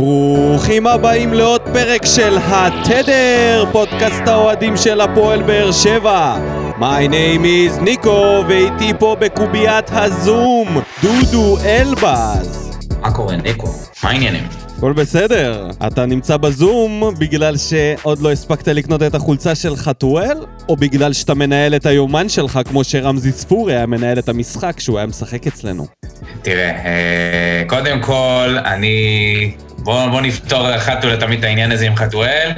[0.00, 6.36] ברוכים הבאים לעוד פרק של התדר, פודקאסט האוהדים של הפועל באר שבע.
[6.78, 10.68] My name is ניקו, ואיתי פה בקוביית הזום,
[11.02, 12.70] דודו אלבז.
[13.00, 13.66] מה קורה, ניקו?
[14.04, 14.44] מה העניינים?
[14.80, 15.68] הכל בסדר.
[15.86, 20.38] אתה נמצא בזום בגלל שעוד לא הספקת לקנות את החולצה של חתואל?
[20.68, 24.98] או בגלל שאתה מנהל את היומן שלך כמו שרמזי ספורי היה מנהל את המשחק כשהוא
[24.98, 25.86] היה משחק אצלנו?
[26.42, 29.52] תראה, אה, קודם כל, אני...
[29.82, 32.50] בוא, בוא נפתור אחת ולתמיד את העניין הזה עם חתואל.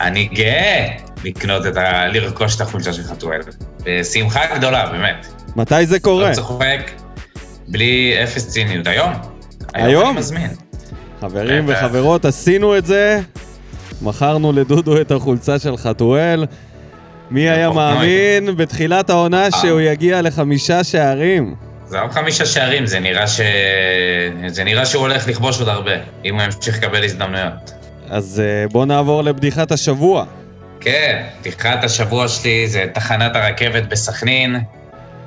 [0.00, 0.86] אני גאה
[1.24, 2.06] לקנות את ה...
[2.08, 3.40] לרכוש את החולצה של חתואל.
[3.84, 5.26] בשמחה גדולה, באמת.
[5.56, 6.28] מתי זה קורה?
[6.28, 6.90] לא צוחק,
[7.68, 8.86] בלי אפס ציניות.
[8.86, 9.12] היום.
[9.74, 10.10] היום?
[10.10, 10.50] אני מזמין.
[11.20, 11.64] חברים.
[11.66, 13.20] וחברות, עשינו את זה.
[14.02, 16.46] מכרנו לדודו את החולצה של חתואל.
[17.30, 19.50] מי היה מאמין בתחילת העונה אה.
[19.50, 21.54] שהוא יגיע לחמישה שערים?
[21.90, 23.40] זה רק חמישה שערים, זה נראה ש...
[24.46, 25.92] זה נראה שהוא הולך לכבוש עוד הרבה,
[26.24, 27.72] אם הוא ימשיך לקבל הזדמנויות.
[28.08, 30.24] אז אה, בואו נעבור לבדיחת השבוע.
[30.80, 34.56] כן, פתיחת השבוע שלי זה תחנת הרכבת בסכנין,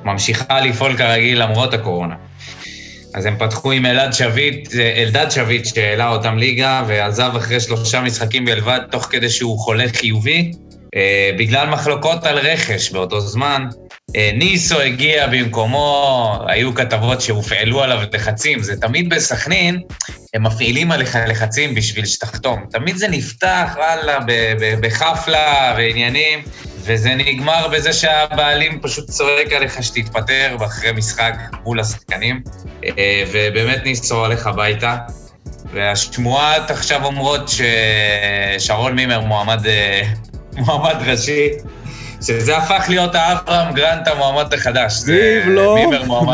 [0.03, 2.15] ממשיכה לפעול כרגיל למרות הקורונה.
[3.15, 8.01] אז הם פתחו עם אלעד שביט, זה אלדד שביט שהעלה אותם ליגה ועזב אחרי שלושה
[8.01, 10.51] משחקים בלבד, תוך כדי שהוא חולה חיובי,
[10.95, 13.65] אה, בגלל מחלוקות על רכש באותו זמן.
[14.15, 19.81] אה, ניסו הגיע במקומו, היו כתבות שהופעלו עליו לחצים, זה תמיד בסכנין,
[20.33, 22.65] הם מפעילים עליך לחצים בשביל שתחתום.
[22.71, 24.19] תמיד זה נפתח, וואלה,
[24.81, 26.39] בחפלה ועניינים,
[26.85, 32.41] וזה נגמר בזה שהבעלים פשוט צועק עליך שתתפטר אחרי משחק מול השחקנים,
[32.83, 34.97] אה, ובאמת ניסו הולך הביתה.
[35.73, 37.49] והשמועות עכשיו אומרות
[38.57, 40.01] ששרון מימר מועמד, אה,
[40.57, 41.49] מועמד ראשי,
[42.27, 44.93] שזה הפך להיות האברהם גרנט המועמד החדש.
[45.07, 45.77] מי אם לא?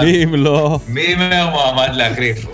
[0.01, 0.79] מי אם לא?
[0.87, 2.45] מימר מועמד להחליף.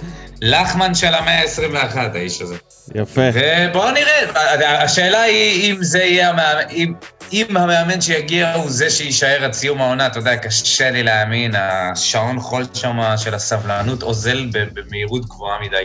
[0.42, 2.56] לחמן של המאה ה-21, האיש הזה.
[2.96, 3.22] יפה.
[3.34, 6.94] ובואו נראה, השאלה היא אם זה יהיה המאמן, אם,
[7.34, 12.40] אם המאמן שיגיע הוא זה שיישאר עד סיום העונה, אתה יודע, קשה לי להאמין, השעון
[12.40, 15.84] חול שם של הסבלנות אוזל במהירות גבוהה מדי.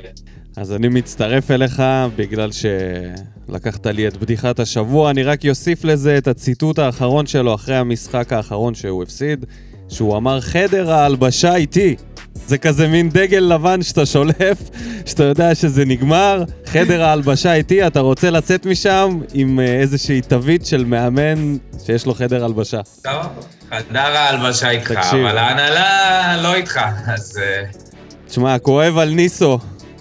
[0.61, 1.83] אז אני מצטרף אליך
[2.17, 5.11] בגלל שלקחת לי את בדיחת השבוע.
[5.11, 9.45] אני רק אוסיף לזה את הציטוט האחרון שלו אחרי המשחק האחרון שהוא הפסיד,
[9.89, 11.97] שהוא אמר, חדר ההלבשה איתי.
[12.35, 14.59] זה כזה מין דגל לבן שאתה שולף,
[15.07, 20.67] שאתה יודע שזה נגמר, חדר ההלבשה איתי, אתה רוצה לצאת משם עם אה, איזושהי תווית
[20.67, 21.57] של מאמן
[21.87, 22.81] שיש לו חדר הלבשה.
[23.03, 23.27] טוב,
[23.71, 25.27] חדר ההלבשה איתך, תקשיב.
[25.27, 27.39] אבל ההנהלה לא איתך, אז...
[27.43, 27.63] אה,
[28.29, 29.59] תשמע, כואב על ניסו.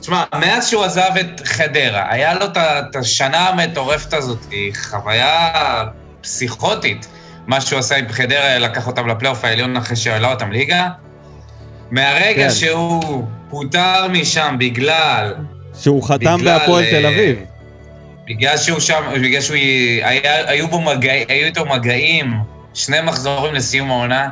[0.09, 5.51] תשמע, מאז שהוא עזב את חדרה, היה לו את השנה המטורפת הזאת, היא חוויה
[6.21, 7.07] פסיכוטית.
[7.47, 10.89] מה שהוא עשה עם חדרה, לקח אותם לפלייאוף העליון אחרי שהעלה אותם ליגה.
[11.91, 12.51] מהרגע כן.
[12.51, 15.33] שהוא פוטר משם בגלל,
[15.79, 17.39] שהוא חתם בהפועל אה, תל אביב.
[18.27, 19.57] בגלל שהוא שם, בגלל שהוא,
[20.03, 22.33] היה, היו בו מגעים, היו איתו מגעים,
[22.73, 24.29] שני מחזורים לסיום העונה,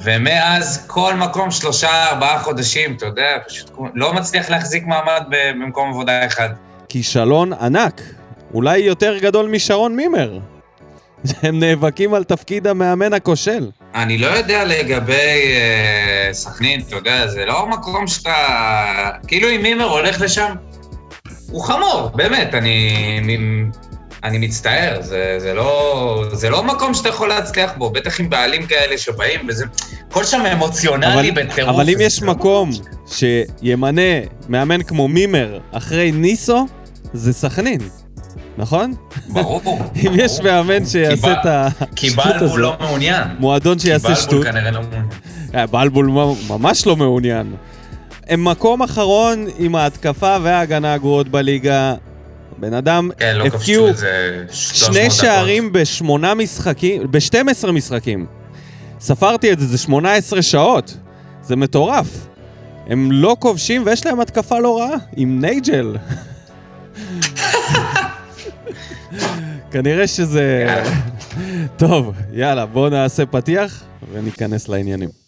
[0.00, 6.26] ומאז כל מקום שלושה, ארבעה חודשים, אתה יודע, פשוט לא מצליח להחזיק מעמד במקום עבודה
[6.26, 6.48] אחד.
[6.88, 8.00] כישלון ענק.
[8.54, 10.38] אולי יותר גדול משרון מימר.
[11.42, 13.70] הם נאבקים על תפקיד המאמן הכושל.
[13.94, 15.12] אני לא יודע לגבי
[15.56, 18.36] אה, סכנין, אתה יודע, זה לא מקום שאתה...
[19.26, 20.54] כאילו אם מימר הולך לשם,
[21.50, 23.20] הוא חמור, באמת, אני,
[24.24, 28.66] אני מצטער, זה, זה, לא, זה לא מקום שאתה יכול להצליח בו, בטח עם בעלים
[28.66, 29.64] כאלה שבאים, וזה...
[30.10, 31.74] הכל שם אמוציונלי אבל, בטירוף.
[31.74, 32.70] אבל אם יש מקום
[33.06, 34.00] שימנה
[34.48, 36.66] מאמן כמו מימר אחרי ניסו,
[37.12, 37.80] זה סכנין,
[38.58, 38.92] נכון?
[39.28, 39.62] ברור.
[40.06, 43.28] אם יש מאמן שיעשה את כי השטות בלבול הזאת, לא מעוניין.
[43.38, 45.04] מועדון כי שיעשה בלבול שטות, כנראה לא מעוניין.
[45.54, 46.10] אה, בלבול
[46.48, 47.54] ממש לא מעוניין.
[48.28, 51.94] הם מקום אחרון עם ההתקפה וההגנה הגרועות בליגה.
[52.58, 55.10] בן אדם כן, לא הפקיעו כבשו איזה 300 שני.
[55.10, 58.26] שערים בשמונה משחקים, ב-12 משחקים.
[59.00, 60.96] ספרתי את זה, זה 18 שעות.
[61.42, 62.26] זה מטורף.
[62.86, 65.96] הם לא כובשים ויש להם התקפה לא רעה, עם נייג'ל.
[69.70, 70.76] כנראה שזה...
[71.76, 75.23] טוב, יאללה, בואו נעשה פתיח וניכנס לעניינים.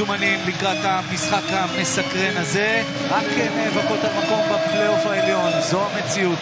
[0.00, 3.24] מוכנים ומזומנים לקראת המשחק המסקרן הזה, רק
[3.56, 6.38] נאבקות על מקום בפלייאוף העליון, זו המציאות.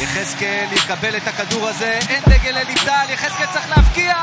[0.00, 4.14] יחזקאל יקבל את הכדור הזה, אין דגל אליטל, יחזקאל צריך להבקיע,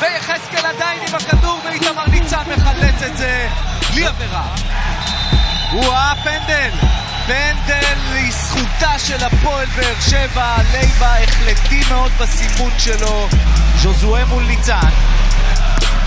[0.00, 3.48] ויחזקאל עדיין עם הכדור, ואיתמר ניצן מחלץ את זה,
[3.92, 4.44] בלי עבירה.
[5.72, 6.70] וואה, פנדל!
[7.26, 13.28] פנדל לזכותה של הפועל באר שבע, לייבה החלטי מאוד בסימון שלו,
[13.76, 14.90] ז'וזואה מול ניצן.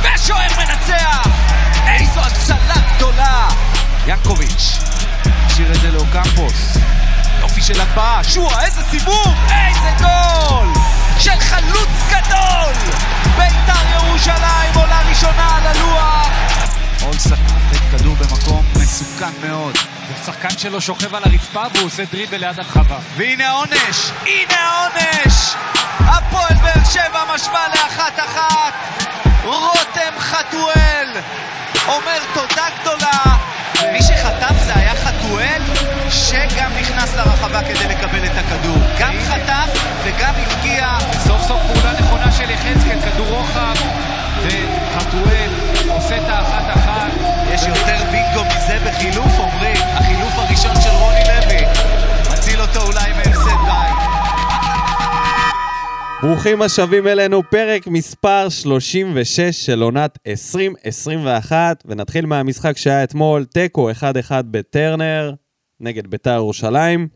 [0.02, 1.28] ושוער מנצח!
[1.88, 3.48] איזו הצלה גדולה!
[4.06, 4.78] ברקוביץ'.
[5.46, 6.78] השאיר את זה לאוקמפוס.
[7.40, 9.36] יופי של הבאה, שועה, איזה סיבוב!
[9.52, 10.68] איזה גול!
[11.20, 12.74] של חלוץ גדול!
[13.38, 16.30] בית"ר ירושלים עולה ראשונה על הלוח!
[17.06, 19.76] אולסק נותן כדור במקום מסוכן מאוד.
[20.22, 23.00] השחקן שלו שוכב על הרצפה והוא עושה דריבל ליד הרחבה.
[23.16, 24.12] והנה העונש!
[24.26, 25.56] הנה העונש!
[26.00, 28.74] הפועל באר שבע משווה לאחת אחת!
[29.44, 31.08] רותם חתואל
[31.88, 33.38] אומר תודה גדולה
[33.92, 35.62] מי שחטף זה היה חתואל
[36.10, 40.98] שגם נכנס לרחבה כדי לקבל את הכדור גם חטף וגם הבקיע
[41.28, 43.76] סוף סוף פעולה נכונה של יחזקאל, כדור רוחב,
[47.57, 51.65] יש יותר בינגו מזה בחילוף, עמרי החילוף הראשון של רוני לוי.
[52.33, 53.98] מציל אותו אולי מהפסד בית
[56.21, 63.94] ברוכים השבים אלינו, פרק מספר 36 של עונת 2021, ונתחיל מהמשחק שהיה אתמול, תיקו 1-1
[64.51, 65.33] בטרנר,
[65.80, 67.07] נגד בית"ר ירושלים.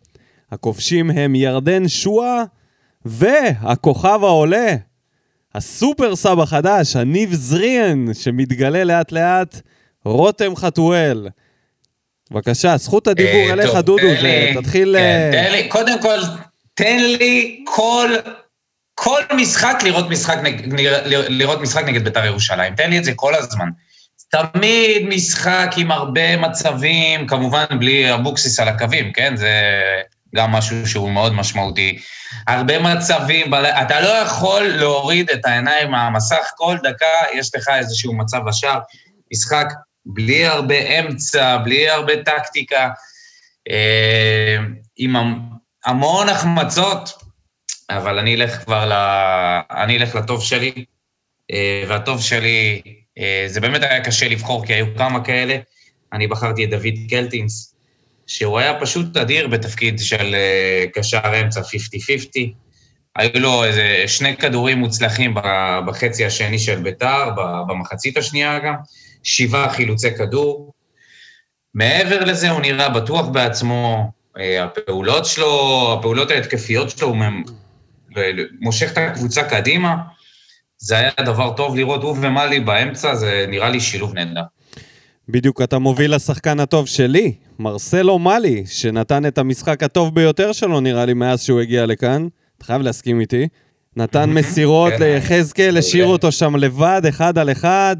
[0.51, 2.43] הכובשים הם ירדן שואה,
[3.05, 4.75] והכוכב העולה,
[5.55, 9.61] הסופר סאב החדש, הניב זריאן, שמתגלה לאט לאט,
[10.05, 11.27] רותם חתואל.
[12.31, 14.95] בבקשה, זכות הדיבור אה, אליך, דודו, זה- לי- תתחיל...
[14.99, 16.19] כן, אה, תן לי, קודם כל,
[16.73, 18.09] תן לי כל,
[18.95, 20.61] כל משחק לראות משחק, נג,
[21.29, 22.75] לראות משחק נגד בית"ר ירושלים.
[22.75, 23.67] תן לי את זה כל הזמן.
[24.31, 29.35] תמיד משחק עם הרבה מצבים, כמובן בלי אבוקסיס על הקווים, כן?
[29.35, 29.51] זה
[30.35, 31.99] גם משהו שהוא מאוד משמעותי.
[32.47, 38.47] הרבה מצבים, אתה לא יכול להוריד את העיניים מהמסך, כל דקה יש לך איזשהו מצב
[38.47, 38.79] לשער.
[39.33, 39.65] משחק
[40.05, 42.89] בלי הרבה אמצע, בלי הרבה טקטיקה.
[43.69, 44.57] אה,
[44.97, 45.39] עם המ-
[45.85, 47.13] המון החמצות,
[47.89, 48.91] אבל אני אלך כבר ל...
[49.71, 50.85] אני אלך לטוב שלי,
[51.51, 52.81] אה, והטוב שלי,
[53.17, 55.57] אה, זה באמת היה קשה לבחור, כי היו כמה כאלה.
[56.13, 57.75] אני בחרתי את דוד קלטינס,
[58.27, 60.35] שהוא היה פשוט אדיר בתפקיד של
[60.93, 61.63] קשר אמצע 50-50.
[63.15, 65.35] היו לו איזה שני כדורים מוצלחים
[65.87, 67.29] בחצי השני של ביתר,
[67.67, 68.75] במחצית השנייה גם,
[69.23, 70.73] שבעה חילוצי כדור.
[71.73, 77.17] מעבר לזה, הוא נראה בטוח בעצמו, אה, הפעולות שלו, הפעולות ההתקפיות שלו, הוא
[78.59, 79.95] מושך את הקבוצה קדימה.
[80.77, 84.41] זה היה דבר טוב לראות הוא ומאלי באמצע, זה נראה לי שילוב נהדר.
[85.29, 91.05] בדיוק אתה מוביל לשחקן הטוב שלי, מרסלו מאלי, שנתן את המשחק הטוב ביותר שלו, נראה
[91.05, 92.27] לי, מאז שהוא הגיע לכאן.
[92.57, 93.47] אתה חייב להסכים איתי.
[93.95, 95.03] נתן מסירות כן.
[95.03, 96.05] ליחזקאל, השאיר.
[96.05, 97.95] אותו שם לבד, אחד על אחד.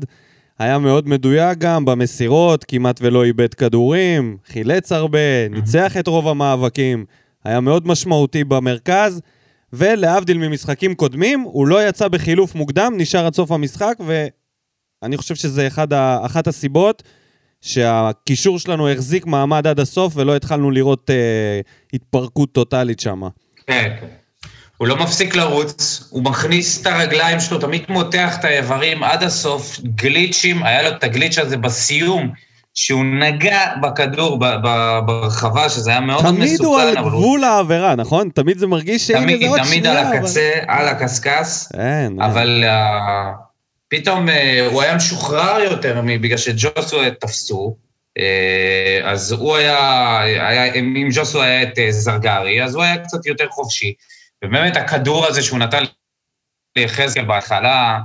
[0.61, 7.05] היה מאוד מדויק גם במסירות, כמעט ולא איבד כדורים, חילץ הרבה, ניצח את רוב המאבקים,
[7.43, 9.21] היה מאוד משמעותי במרכז,
[9.73, 13.97] ולהבדיל ממשחקים קודמים, הוא לא יצא בחילוף מוקדם, נשאר עד סוף המשחק,
[15.03, 16.25] ואני חושב שזה אחד ה...
[16.25, 17.03] אחת הסיבות
[17.61, 21.59] שהקישור שלנו החזיק מעמד עד הסוף, ולא התחלנו לראות אה,
[21.93, 23.21] התפרקות טוטאלית שם.
[23.67, 24.20] כן, כן.
[24.81, 29.79] הוא לא מפסיק לרוץ, הוא מכניס את הרגליים שלו, תמיד מותח את האיברים עד הסוף,
[29.83, 32.31] גליצ'ים, היה לו את הגליץ' הזה בסיום,
[32.73, 34.39] שהוא נגע בכדור
[35.05, 38.29] ברחבה, שזה היה מאוד מסוכן, תמיד הוא על גבול העבירה, נכון?
[38.29, 39.99] תמיד זה מרגיש שהנה תמיד, זה עוד תמיד שנייה.
[39.99, 41.65] על אבל- הקצה, על הקשקש.
[42.21, 43.31] אבל אה,
[43.89, 47.75] פתאום אה, הוא היה משוחרר יותר בגלל שג'וסו תפסו,
[48.17, 53.45] אה, אז הוא היה, היה, אם ג'וסו היה את זרגרי, אז הוא היה קצת יותר
[53.49, 53.93] חופשי.
[54.43, 55.83] ובאמת הכדור הזה שהוא נתן
[56.75, 57.99] ליחזקאל בהתחלה,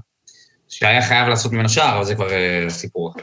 [0.69, 3.23] שהיה חייב לעשות ממנו שער, אבל זה כבר אה, סיפור אחר.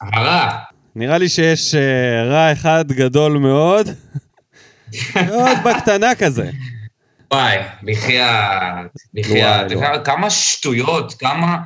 [0.00, 0.58] הרע,
[0.96, 3.88] נראה לי שיש אה, רע אחד גדול מאוד.
[5.26, 6.50] מאוד בקטנה כזה.
[7.32, 9.72] וואי, בחייאת, בחייאת.
[9.72, 9.98] וואי.
[10.04, 11.56] כמה שטויות, כמה...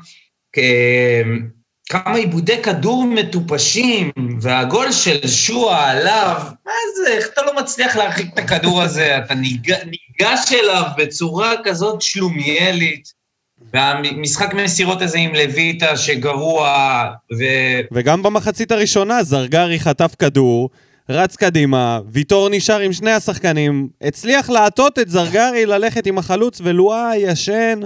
[1.89, 4.11] כמה עיבודי כדור מטופשים,
[4.41, 6.37] והגול של שועה עליו,
[6.67, 9.17] מה זה, איך אתה לא מצליח להרחיק את הכדור הזה?
[9.19, 13.13] אתה ניג- ניגש אליו בצורה כזאת שלומיאלית,
[13.73, 17.05] והמשחק מסירות הזה עם לויטה שגרוע,
[17.39, 17.45] ו...
[17.93, 20.71] וגם במחצית הראשונה זרגרי חטף כדור,
[21.09, 27.17] רץ קדימה, ויטור נשאר עם שני השחקנים, הצליח להטות את זרגרי ללכת עם החלוץ, ולואי
[27.17, 27.81] ישן.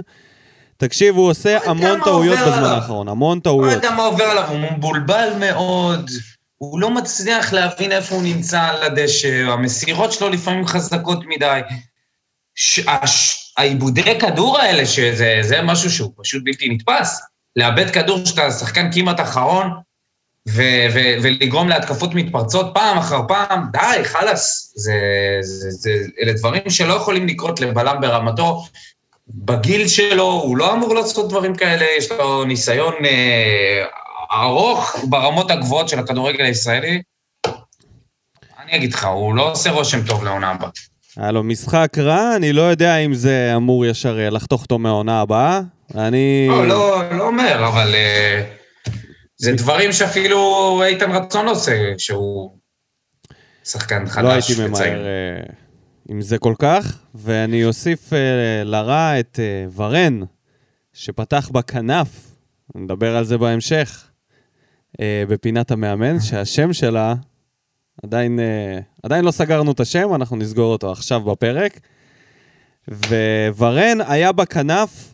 [0.79, 2.63] תקשיב, הוא עושה יודע המון טעויות בזמן.
[2.63, 3.73] האחרון, המון לא טעויות.
[3.73, 6.11] יודע מה עובר עליו, הוא מבולבל מאוד,
[6.57, 11.59] הוא לא מצליח להבין איפה הוא נמצא על הדשא, המסירות שלו לפעמים חזקות מדי.
[13.57, 17.21] העיבודי כדור האלה, שזה זה משהו שהוא פשוט בלתי נתפס.
[17.55, 19.71] לאבד כדור שאתה שחקן כמעט אחרון,
[20.47, 24.73] ו- ו- ולגרום להתקפות מתפרצות פעם אחר פעם, די, חלאס.
[24.75, 24.93] זה,
[25.41, 25.89] זה, זה,
[26.21, 28.65] אלה דברים שלא יכולים לקרות לבלם ברמתו.
[29.29, 33.85] בגיל שלו, הוא לא אמור לעשות דברים כאלה, יש לו ניסיון אה,
[34.31, 37.01] ארוך ברמות הגבוהות של הכדורגל הישראלי,
[38.63, 40.69] אני אגיד לך, הוא לא עושה רושם טוב לעונה הבאה.
[41.17, 45.21] היה לו משחק רע, אני לא יודע אם זה אמור ישר אה, לחתוך אותו מהעונה
[45.21, 45.61] הבאה.
[45.95, 46.47] אני...
[46.49, 48.91] לא, לא, לא אומר, אבל uh,
[49.37, 52.51] זה דברים שאפילו איתן רצון עושה, שהוא
[53.63, 54.23] שחקן חדש.
[54.23, 55.05] לא הייתי ממהר
[55.45, 55.51] uh,
[56.09, 58.15] עם זה כל כך, ואני אוסיף uh,
[58.65, 60.19] לרע את uh, ורן,
[60.93, 62.07] שפתח בכנף,
[62.75, 64.09] נדבר על זה בהמשך,
[64.93, 67.13] uh, בפינת המאמן, שהשם שלה
[68.03, 68.39] עדיין,
[69.03, 71.79] עדיין לא סגרנו את השם, אנחנו נסגור אותו עכשיו בפרק.
[73.57, 75.13] וורן היה בכנף,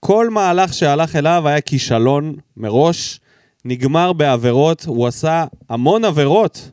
[0.00, 3.20] כל מהלך שהלך אליו היה כישלון מראש,
[3.64, 6.70] נגמר בעבירות, הוא עשה המון עבירות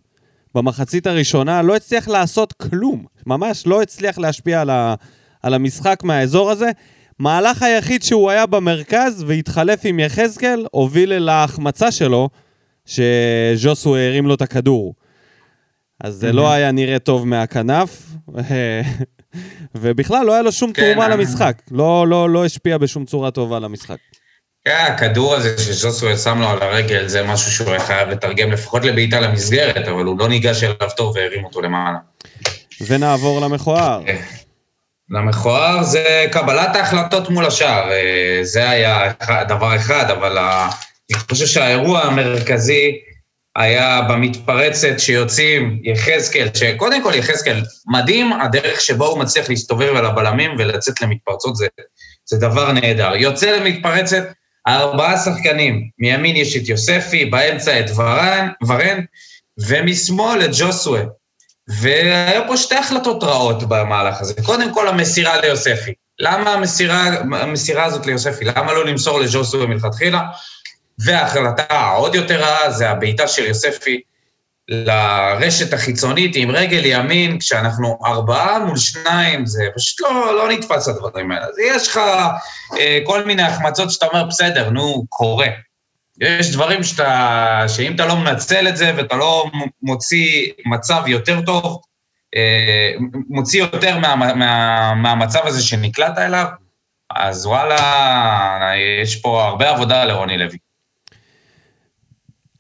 [0.56, 4.96] במחצית הראשונה, לא הצליח לעשות כלום, ממש לא הצליח להשפיע על, ה,
[5.44, 6.72] על המשחק מהאזור הזה.
[7.20, 12.30] מהלך היחיד שהוא היה במרכז והתחלף עם יחזקאל, הוביל אל ההחמצה שלו,
[12.86, 14.94] שז'וסו הרים לו את הכדור.
[16.04, 18.08] אז זה לא היה נראה טוב מהכנף,
[19.76, 21.14] ובכלל לא היה לו שום כן, תרומה אני...
[21.14, 21.62] למשחק.
[21.72, 23.98] לא, לא, לא השפיע בשום צורה טובה למשחק.
[24.66, 28.86] כן, הכדור הזה שז'וסואל שם לו על הרגל, זה משהו שהוא היה חייב לתרגם לפחות
[28.86, 31.98] לבעיטה למסגרת, אבל הוא לא ניגש אליו טוב והרים אותו למעלה.
[32.88, 34.02] ונעבור למכוער.
[34.06, 34.22] כן.
[35.10, 37.92] למכוער זה קבלת ההחלטות מול השער.
[37.92, 39.12] אה, זה היה
[39.48, 42.98] דבר אחד, אבל אני חושב שהאירוע המרכזי
[43.56, 50.52] היה במתפרצת שיוצאים יחזקאל, שקודם כל יחזקאל, מדהים הדרך שבו הוא מצליח להסתובב על הבלמים
[50.58, 51.68] ולצאת למתפרצות, זה,
[52.26, 53.16] זה דבר נהדר.
[53.16, 54.24] יוצא למתפרצת,
[54.68, 59.00] ארבעה שחקנים, מימין יש את יוספי, באמצע את ורן, ורן
[59.58, 61.02] ומשמאל את ג'וסווה.
[61.68, 64.34] והיו פה שתי החלטות רעות במהלך הזה.
[64.46, 65.94] קודם כל, המסירה ליוספי.
[66.20, 68.46] למה המסירה, המסירה הזאת ליוספי?
[68.46, 70.22] למה לא למסור לג'וסווה מלכתחילה?
[71.00, 74.02] וההחלטה העוד יותר רעה זה הבעיטה של יוספי
[74.68, 81.32] לרשת החיצונית עם רגל ימין, כשאנחנו ארבעה מול שניים, זה פשוט לא, לא נתפס הדברים
[81.32, 81.46] האלה.
[81.46, 82.00] אז יש לך
[82.80, 85.48] אה, כל מיני החמצות שאתה אומר, בסדר, נו, קורה.
[86.20, 89.46] יש דברים שאתה, שאם אתה לא מנצל את זה ואתה לא
[89.82, 91.82] מוציא מצב יותר טוב,
[92.36, 92.94] אה,
[93.30, 96.46] מוציא יותר מה, מה, מהמצב הזה שנקלעת אליו,
[97.16, 100.58] אז וואלה, יש פה הרבה עבודה לרוני לוי.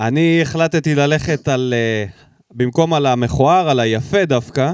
[0.07, 1.73] אני החלטתי ללכת על...
[1.73, 2.23] Uh,
[2.55, 4.71] במקום על המכוער, על היפה דווקא,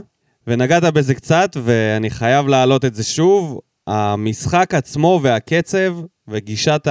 [0.47, 3.59] ונגעת בזה קצת, ואני חייב להעלות את זה שוב.
[3.87, 5.95] המשחק עצמו והקצב
[6.27, 6.87] וגישת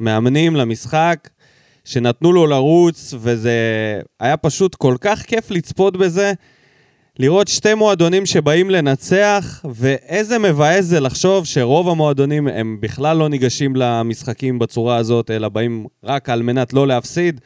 [0.00, 1.28] המאמנים למשחק,
[1.84, 3.60] שנתנו לו לרוץ, וזה
[4.20, 6.32] היה פשוט כל כך כיף לצפות בזה.
[7.18, 13.76] לראות שתי מועדונים שבאים לנצח, ואיזה מבאס זה לחשוב שרוב המועדונים הם בכלל לא ניגשים
[13.76, 17.40] למשחקים בצורה הזאת, אלא באים רק על מנת לא להפסיד.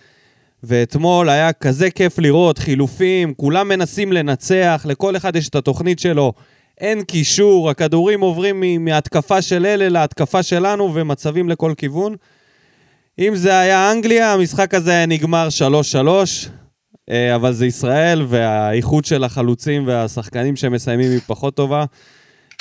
[0.63, 6.33] ואתמול היה כזה כיף לראות חילופים, כולם מנסים לנצח, לכל אחד יש את התוכנית שלו.
[6.79, 12.17] אין קישור, הכדורים עוברים מהתקפה של אלה להתקפה שלנו ומצבים לכל כיוון.
[13.19, 15.49] אם זה היה אנגליה, המשחק הזה היה נגמר
[16.47, 16.60] 3-3.
[17.11, 21.85] אה, אבל זה ישראל, והאיכות של החלוצים והשחקנים שמסיימים היא פחות טובה.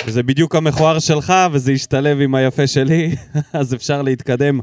[0.06, 3.14] וזה בדיוק המכוער שלך, וזה ישתלב עם היפה שלי,
[3.52, 4.60] אז אפשר להתקדם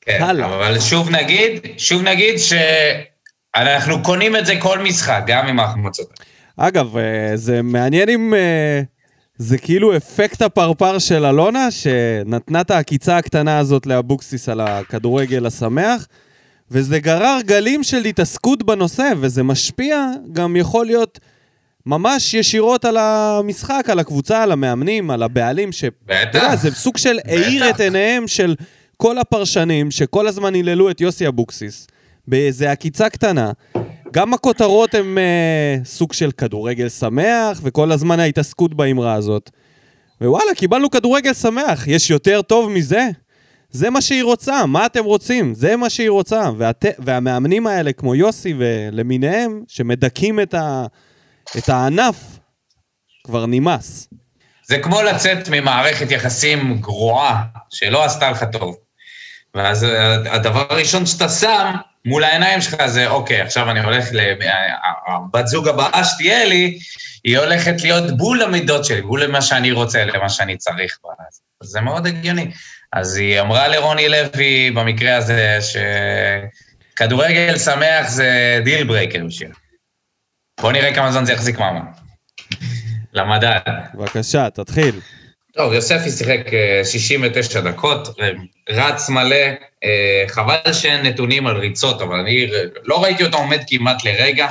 [0.00, 0.46] כן, הלאה.
[0.46, 6.20] אבל שוב נגיד, שוב נגיד שאנחנו קונים את זה כל משחק, גם עם ההחמצות.
[6.56, 8.34] אגב, אה, זה מעניין אם...
[8.34, 8.82] אה,
[9.36, 16.06] זה כאילו אפקט הפרפר של אלונה, שנתנה את העקיצה הקטנה הזאת לאבוקסיס על הכדורגל השמח,
[16.70, 21.18] וזה גרר גלים של התעסקות בנושא, וזה משפיע, גם יכול להיות
[21.86, 25.84] ממש ישירות על המשחק, על הקבוצה, על המאמנים, על הבעלים, ש...
[26.06, 26.54] בטח.
[26.54, 28.54] זה סוג של האיר את עיניהם של
[28.96, 31.86] כל הפרשנים, שכל הזמן היללו את יוסי אבוקסיס,
[32.28, 33.52] באיזה עקיצה קטנה.
[34.12, 39.50] גם הכותרות הן אה, סוג של כדורגל שמח, וכל הזמן ההתעסקות באמרה הזאת.
[40.20, 41.88] ווואלה, קיבלנו כדורגל שמח.
[41.88, 43.08] יש יותר טוב מזה?
[43.74, 45.54] זה מה שהיא רוצה, מה אתם רוצים?
[45.54, 46.50] זה מה שהיא רוצה.
[46.58, 46.84] ואת...
[46.98, 50.86] והמאמנים האלה, כמו יוסי ולמיניהם, שמדכאים את, ה...
[51.58, 52.16] את הענף,
[53.24, 54.08] כבר נמאס.
[54.66, 58.76] זה כמו לצאת ממערכת יחסים גרועה, שלא עשתה לך טוב.
[59.54, 59.86] ואז
[60.30, 61.72] הדבר הראשון שאתה שם
[62.04, 64.20] מול העיניים שלך זה, אוקיי, עכשיו אני הולך ל...
[65.06, 66.78] הבת זוג הבאה שתהיה לי,
[67.24, 70.98] היא הולכת להיות בול למידות שלי, בול למה שאני רוצה, למה שאני צריך.
[71.62, 72.50] זה מאוד הגיוני.
[72.94, 75.58] אז היא אמרה לרוני לוי במקרה הזה
[76.94, 79.50] שכדורגל שמח זה deal breaker בשביל.
[80.60, 81.82] בוא נראה כמה זמן זה יחזיק מעמד.
[83.12, 83.58] למדד.
[83.94, 85.00] בבקשה, תתחיל.
[85.52, 88.30] טוב, יוספי שיחק אה, 69 דקות, אה,
[88.70, 89.36] רץ מלא,
[89.84, 92.46] אה, חבל שאין נתונים על ריצות, אבל אני
[92.84, 94.48] לא ראיתי אותו עומד כמעט לרגע.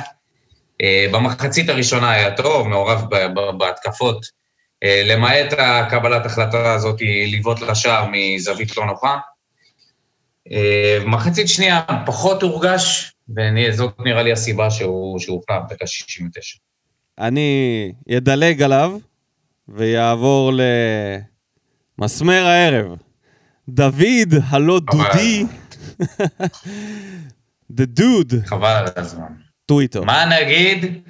[0.82, 4.43] אה, במחצית הראשונה היה טוב, מעורב ב- ב- בהתקפות, אה,
[4.84, 9.18] למעט הקבלת החלטה הזאת לבעוט לשער מזווית לא נוחה.
[10.52, 16.58] אה, מחצית שנייה פחות הורגש, וזאת נראה לי הסיבה שהוא הופלה בדקה 69.
[17.18, 18.98] אני אדלג עליו
[19.68, 20.52] ויעבור
[21.98, 22.96] למסמר הערב.
[23.68, 25.44] דוד, הלא דודי.
[27.72, 29.26] The dude, חבל על הזמן.
[29.66, 30.04] טוויטו.
[30.04, 31.02] מה נגיד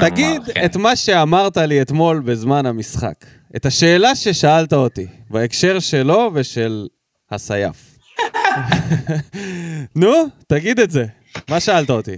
[0.00, 0.64] תגיד כן.
[0.64, 3.24] את מה שאמרת לי אתמול בזמן המשחק.
[3.56, 6.86] את השאלה ששאלת אותי, בהקשר שלו ושל
[7.30, 7.98] הסייף.
[9.96, 10.12] נו,
[10.46, 11.04] תגיד את זה.
[11.50, 12.16] מה שאלת אותי?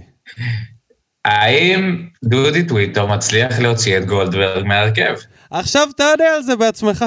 [1.25, 5.15] האם דודי טוויטו מצליח להוציא את גולדברג מהרכב?
[5.51, 7.05] עכשיו תענה על זה בעצמך.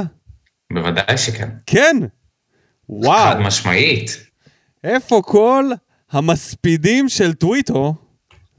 [0.73, 1.49] בוודאי שכן.
[1.66, 1.97] כן.
[2.88, 3.35] וואו.
[3.35, 4.11] חד משמעית.
[4.85, 5.64] איפה כל
[6.11, 7.94] המספידים של טוויטו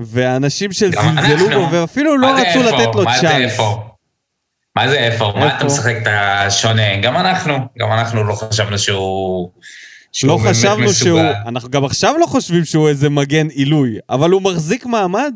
[0.06, 1.50] והאנשים שזלזלו.
[1.54, 2.64] בו ואפילו לא רצו?
[2.64, 3.60] לתת לו צ'אנס?
[4.76, 5.34] מה זה איפה?
[5.36, 5.58] מה?
[5.58, 6.98] אתה משחק את השונה?
[7.02, 9.52] גם אנחנו, גם אנחנו לא חשבנו שהוא...
[10.24, 10.94] לא חשבנו.
[10.94, 11.22] שהוא...
[11.48, 15.34] אנחנו גם עכשיו לא חושבים שהוא איזה מגן עילוי, אבל הוא מחזיק מעמד?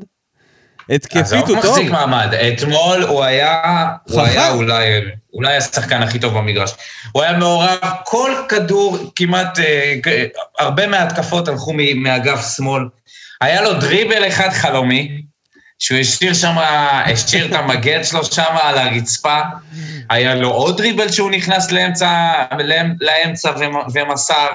[0.89, 1.57] התקפית הוא טוב?
[1.57, 2.34] מחזיק מעמד.
[2.34, 3.62] אתמול הוא היה,
[4.03, 4.22] הוא.
[4.22, 4.86] היה אולי,
[5.34, 6.72] אולי השחקן הכי טוב במגרש.
[7.12, 9.95] הוא היה מעורב, כל כדור, כמעט, אה,
[10.60, 12.84] הרבה מההתקפות הלכו מאגף שמאל.
[13.42, 15.22] היה לו דריבל אחד חלומי,
[15.80, 16.56] שהוא השאיר שם,
[17.06, 19.42] השאיר את המגן שלו שם על הרצפה.
[20.10, 24.48] היה לו עוד דריבל שהוא נכנס לאמצע, לאמ- לאמצע ומ- ומסר.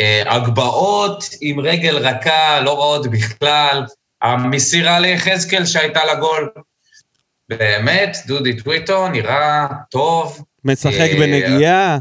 [0.00, 3.84] אה, הגבהות עם רגל רכה, לא רעות בכלל.
[4.22, 6.50] המסירה ליחזקאל שהייתה לגול.
[7.48, 10.44] באמת, דודי טוויטו נראה טוב.
[10.64, 11.98] משחק אה, בנגיעה,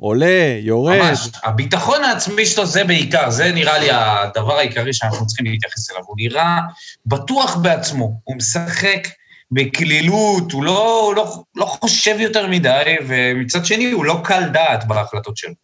[0.00, 0.98] עולה, יורד.
[0.98, 1.28] ממש.
[1.44, 6.02] הביטחון העצמי שלו זה בעיקר, זה נראה לי הדבר העיקרי שאנחנו צריכים להתייחס אליו.
[6.06, 6.58] הוא נראה
[7.06, 9.08] בטוח בעצמו, הוא משחק
[9.52, 14.86] בקלילות, הוא לא, הוא לא, לא חושב יותר מדי, ומצד שני הוא לא קל דעת
[14.86, 15.54] בהחלטות שלו.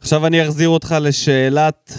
[0.00, 1.92] עכשיו אני אחזיר אותך לשאלת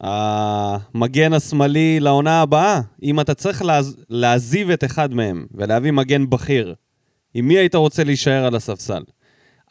[0.00, 2.80] המגן השמאלי לעונה הבאה.
[3.02, 3.96] אם אתה צריך להז...
[4.10, 6.74] להעזיב את אחד מהם ולהביא מגן בכיר,
[7.34, 9.02] עם מי היית רוצה להישאר על הספסל?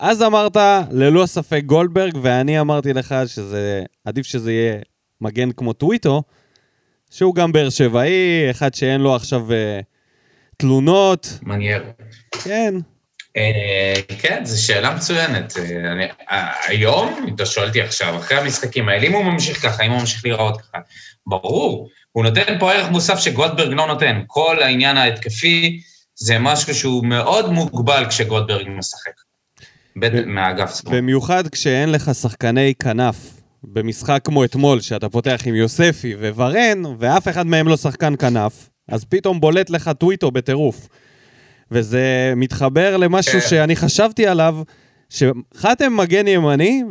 [0.02, 0.58] אז אמרת,
[0.92, 3.84] ללא ספק גולדברג, ואני אמרתי לך שזה...
[4.06, 4.78] עדיף שזה יהיה
[5.22, 6.24] מגן כמו טוויטו,
[7.12, 9.80] שהוא גם באר שבעי, אחד שאין לו עכשיו אה,
[10.58, 11.40] תלונות.
[11.44, 11.84] מניאר.
[12.44, 12.74] כן,
[13.38, 15.54] אה, כן, זו שאלה מצוינת.
[15.58, 19.62] אה, אני, אה, היום, אם אתה שואל אותי עכשיו, אחרי המשחקים האלה, אם הוא ממשיך
[19.62, 20.78] ככה, אם הוא ממשיך להיראות ככה,
[21.28, 24.22] ברור, הוא נותן פה ערך מוסף שגולדברג לא נותן.
[24.28, 25.82] כל העניין ההתקפי
[26.16, 29.31] זה משהו שהוא מאוד מוגבל כשגולדברג משחק.
[30.26, 30.98] מהאגף שמאל.
[30.98, 33.42] במיוחד כשאין לך שחקני כנף.
[33.64, 39.06] במשחק כמו אתמול, שאתה פותח עם יוספי וורן, ואף אחד מהם לא שחקן כנף, אז
[39.06, 40.88] פתאום בולט לך טוויטו בטירוף.
[41.72, 43.48] וזה מתחבר למשהו כן.
[43.50, 44.58] שאני חשבתי עליו,
[45.10, 46.84] שחתם מגן ימני,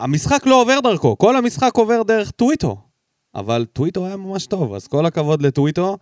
[0.00, 2.76] והמשחק לא עובר דרכו, כל המשחק עובר דרך טוויטו.
[3.34, 5.98] אבל טוויטו היה ממש טוב, אז כל הכבוד לטוויטו.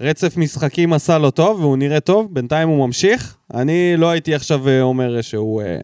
[0.00, 3.36] רצף משחקים עשה לו טוב, והוא נראה טוב, בינתיים הוא ממשיך.
[3.54, 5.78] אני לא הייתי עכשיו אה, אומר שהוא אה,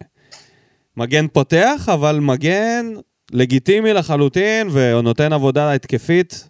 [0.97, 2.85] מגן פותח, אבל מגן
[3.31, 6.49] לגיטימי לחלוטין, ונותן עבודה התקפית.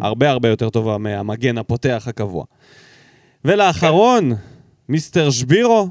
[0.00, 2.44] הרבה הרבה יותר טובה מהמגן הפותח הקבוע.
[3.44, 4.32] ולאחרון,
[4.88, 5.88] מיסטר שבירו,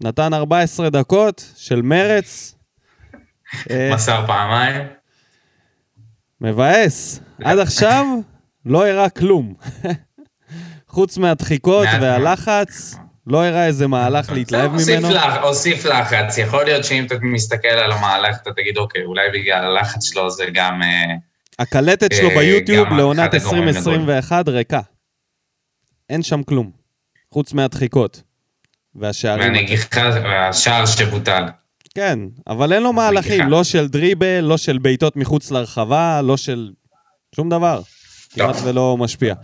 [0.00, 2.54] נתן 14 דקות של מרץ.
[3.70, 4.86] אה, מסר פעמיים.
[6.40, 7.20] מבאס.
[7.44, 8.06] עד עכשיו
[8.66, 9.54] לא הראה כלום.
[10.88, 12.94] חוץ מהדחיקות והלחץ,
[13.26, 15.10] לא הראה איזה מהלך להתלהב ממנו.
[15.10, 16.38] לח- הוסיף לחץ.
[16.38, 20.44] יכול להיות שאם אתה מסתכל על המהלך, אתה תגיד, אוקיי, אולי בגלל הלחץ שלו זה
[20.54, 20.82] גם...
[20.82, 21.14] אה,
[21.58, 24.80] הקלטת שלו אה, ביוטיוב לעונת אחד הגורמים 2021 ריקה.
[26.10, 26.70] אין שם כלום.
[27.32, 28.22] חוץ מהדחיקות.
[28.94, 29.52] והשערים.
[29.52, 30.08] מהנגיחה,
[30.48, 31.44] השער שבוטל.
[31.94, 33.48] כן, אבל אין לו מהלכים.
[33.48, 36.70] לא של דריבל, לא של בעיטות מחוץ לרחבה, לא של
[37.36, 37.80] שום דבר.
[38.36, 39.34] כמעט ולא משפיע.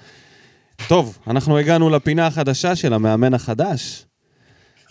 [0.88, 4.04] טוב, אנחנו הגענו לפינה החדשה של המאמן החדש.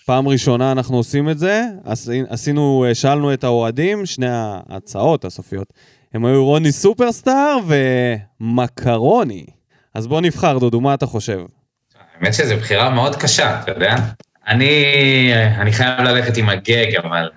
[0.05, 5.73] פעם ראשונה אנחנו עושים את זה, עשי- עשינו, שאלנו את האוהדים, שני ההצעות הסופיות,
[6.13, 7.57] הם היו רוני סופרסטאר
[8.41, 9.45] ומקרוני.
[9.93, 11.39] אז בוא נבחר, דודו, מה אתה חושב?
[12.21, 13.95] האמת שזו בחירה מאוד קשה, אתה יודע?
[14.47, 14.85] אני,
[15.57, 17.29] אני חייב ללכת עם הגג, אבל...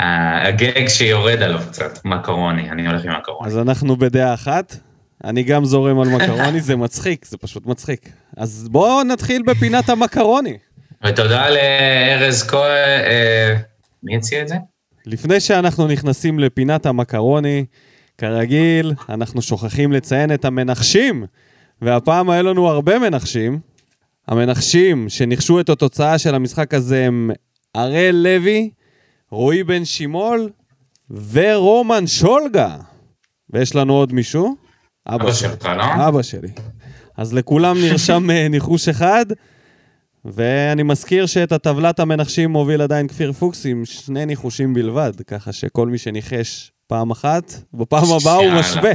[0.00, 3.46] אה, הגג שיורד עליו קצת, מקרוני, אני הולך עם מקרוני.
[3.48, 4.76] אז אנחנו בדעה אחת.
[5.24, 8.08] אני גם זורם על מקרוני, זה מצחיק, זה פשוט מצחיק.
[8.36, 10.58] אז בואו נתחיל בפינת המקרוני.
[11.06, 13.56] ותודה לארז כהן, אה,
[14.02, 14.54] מי הציע את זה?
[15.06, 17.64] לפני שאנחנו נכנסים לפינת המקרוני,
[18.18, 21.24] כרגיל, אנחנו שוכחים לציין את המנחשים,
[21.82, 23.58] והפעם היה לנו הרבה מנחשים.
[24.28, 27.30] המנחשים שניחשו את התוצאה של המשחק הזה הם
[27.74, 28.70] הראל לוי,
[29.30, 30.50] רועי בן שימול
[31.32, 32.76] ורומן שולגה.
[33.50, 34.69] ויש לנו עוד מישהו?
[35.14, 36.08] אבא שלך, לא?
[36.08, 36.48] אבא שלי.
[37.16, 39.26] אז לכולם נרשם אה, ניחוש אחד,
[40.24, 45.86] ואני מזכיר שאת הטבלת המנחשים מוביל עדיין כפיר פוקס עם שני ניחושים בלבד, ככה שכל
[45.88, 48.52] מי שניחש פעם אחת, בפעם הבאה הוא.
[48.52, 48.92] משווה.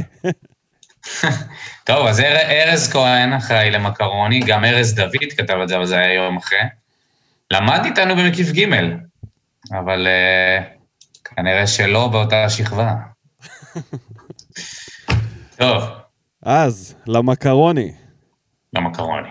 [1.86, 5.98] טוב, אז אר- ארז כהן אחראי למקרוני, גם ארז דוד כתב את זה, אבל זה
[5.98, 6.58] היה יום אחרי.
[7.50, 8.64] למד איתנו במקיף ג',
[9.72, 10.64] אבל uh,
[11.24, 12.94] כנראה שלא באותה שכבה.
[15.58, 15.82] טוב,
[16.48, 17.92] אז, למקרוני.
[18.72, 19.28] למקרוני.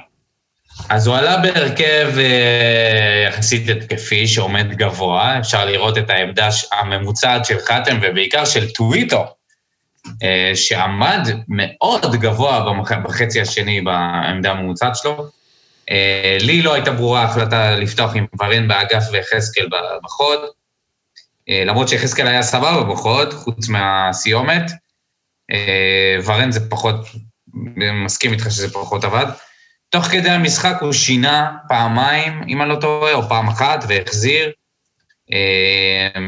[0.90, 7.60] אז הוא עלה בהרכב אה, יחסית התקפי שעומד גבוה, אפשר לראות את העמדה הממוצעת של
[7.60, 9.26] חתם ובעיקר של טוויטו,
[10.24, 12.92] אה, שעמד מאוד גבוה במח...
[12.92, 15.26] בחצי השני בעמדה הממוצעת שלו.
[15.92, 19.68] אה, לי לא הייתה ברורה ההחלטה לפתוח עם ורן באגף ויחזקאל
[20.04, 20.40] בחוד,
[21.50, 24.85] אה, למרות שיחזקאל היה סבבה בחוד, חוץ מהסיומת.
[25.52, 26.96] אה, ורן זה פחות,
[28.06, 29.26] מסכים איתך שזה פחות עבד.
[29.90, 34.52] תוך כדי המשחק הוא שינה פעמיים, אם אני לא טועה, או פעם אחת, והחזיר.
[35.34, 36.22] אה,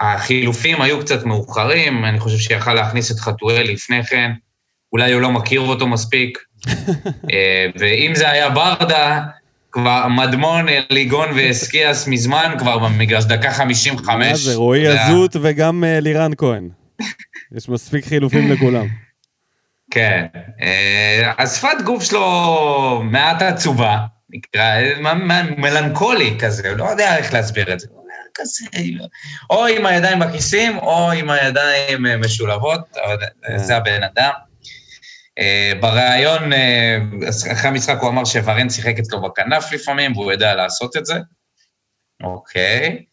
[0.00, 4.30] החילופים היו קצת מאוחרים, אני חושב שיכל להכניס את חתואל לפני כן,
[4.92, 6.38] אולי הוא לא מכיר אותו מספיק.
[7.32, 9.22] אה, ואם זה היה ברדה,
[9.72, 14.30] כבר מדמון, ליגון ואסקיאס מזמן כבר במגרש, דקה 55.
[14.30, 16.68] מה זה, רועי אזות וגם לירן כהן.
[17.52, 18.86] יש מספיק חילופים לכולם.
[19.90, 20.26] כן.
[20.62, 23.98] אה, השפת גוף שלו מעט עצובה,
[24.30, 24.80] נקרא,
[25.56, 27.86] מלנכולי כזה, לא יודע איך להסביר את זה.
[28.34, 28.66] כזה,
[29.50, 34.32] או עם הידיים בכיסים, או עם הידיים אה, משולבות, אה, זה הבן אדם.
[35.80, 36.50] בריאיון,
[37.52, 41.14] אחרי המשחק הוא אמר שוורן שיחק אצלו בכנף לפעמים, והוא יודע לעשות את זה.
[42.22, 43.04] אוקיי.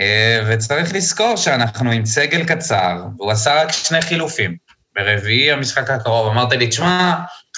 [0.00, 4.56] אה, וצריך לזכור שאנחנו עם סגל קצר, והוא עשה רק שני חילופים.
[4.96, 7.14] ברביעי המשחק הקרוב, אמרת לי, תשמע,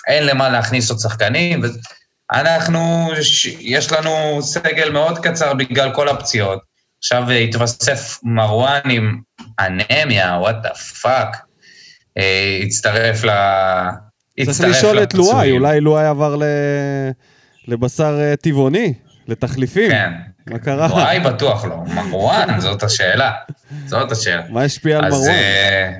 [0.08, 1.62] אין למה להכניס עוד שחקנים,
[2.32, 3.10] אנחנו.
[3.60, 6.58] יש לנו סגל מאוד קצר בגלל כל הפציעות.
[6.98, 9.20] עכשיו התווסף מרואן עם
[9.60, 11.36] אנמיה, what the fuck.
[12.62, 13.30] הצטרף ל...
[14.44, 15.50] צריך לשאול את לואי.
[15.50, 16.36] אולי לואי עבר
[17.68, 18.94] לבשר אה, טבעוני,
[19.28, 19.90] לתחליפים.
[19.90, 20.12] כן.
[20.46, 20.86] מה קרה?
[20.86, 21.76] וואי, בטוח לא.
[21.94, 23.32] מרואן, זאת השאלה.
[23.86, 24.42] זאת השאלה.
[24.48, 25.28] מה השפיע על מרואן?
[25.28, 25.92] אה,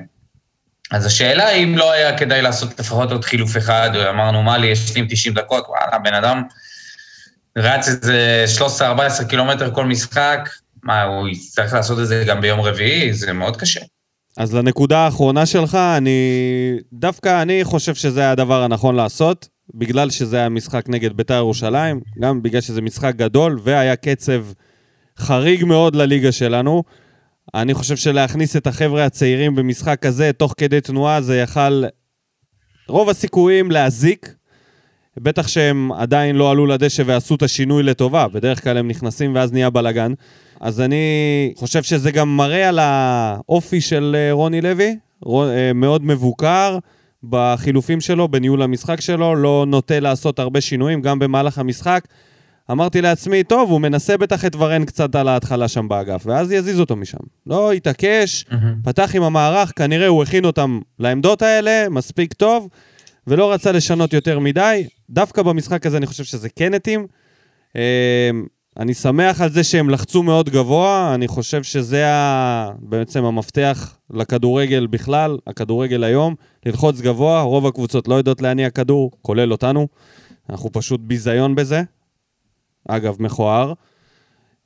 [0.91, 4.67] אז השאלה היא אם לא היה כדאי לעשות לפחות עוד חילוף אחד, אמרנו, מה לי,
[4.67, 6.43] יש לי עם 90 דקות, וואלה, בן אדם
[7.57, 8.45] רץ איזה
[9.21, 10.49] 13-14 קילומטר כל משחק,
[10.83, 13.13] מה, הוא יצטרך לעשות את זה גם ביום רביעי?
[13.13, 13.79] זה מאוד קשה.
[14.37, 16.19] אז לנקודה האחרונה שלך, אני...
[16.93, 22.41] דווקא אני חושב שזה הדבר הנכון לעשות, בגלל שזה היה משחק נגד בית"ר ירושלים, גם
[22.41, 24.45] בגלל שזה משחק גדול, והיה קצב
[25.17, 26.83] חריג מאוד לליגה שלנו.
[27.53, 31.83] אני חושב שלהכניס את החבר'ה הצעירים במשחק כזה, תוך כדי תנועה, זה יכל
[32.87, 34.35] רוב הסיכויים להזיק.
[35.17, 39.51] בטח שהם עדיין לא עלו לדשא ועשו את השינוי לטובה, בדרך כלל הם נכנסים ואז
[39.53, 40.13] נהיה בלאגן.
[40.59, 44.95] אז אני חושב שזה גם מראה על האופי של אה, רוני לוי,
[45.27, 46.77] אה, מאוד מבוקר
[47.29, 52.07] בחילופים שלו, בניהול המשחק שלו, לא נוטה לעשות הרבה שינויים, גם במהלך המשחק.
[52.71, 56.79] אמרתי לעצמי, טוב, הוא מנסה בטח את ורן קצת על ההתחלה שם באגף, ואז יזיז
[56.79, 57.17] אותו משם.
[57.47, 58.45] לא התעקש,
[58.83, 62.69] פתח עם המערך, כנראה הוא הכין אותם לעמדות האלה, מספיק טוב,
[63.27, 64.87] ולא רצה לשנות יותר מדי.
[65.09, 67.07] דווקא במשחק הזה אני חושב שזה כן התאים.
[68.79, 72.71] אני שמח על זה שהם לחצו מאוד גבוה, אני חושב שזה ה...
[72.79, 79.51] בעצם המפתח לכדורגל בכלל, הכדורגל היום, ללחוץ גבוה, רוב הקבוצות לא יודעות להניע כדור, כולל
[79.51, 79.87] אותנו.
[80.49, 81.81] אנחנו פשוט ביזיון בזה.
[82.87, 83.73] אגב, מכוער.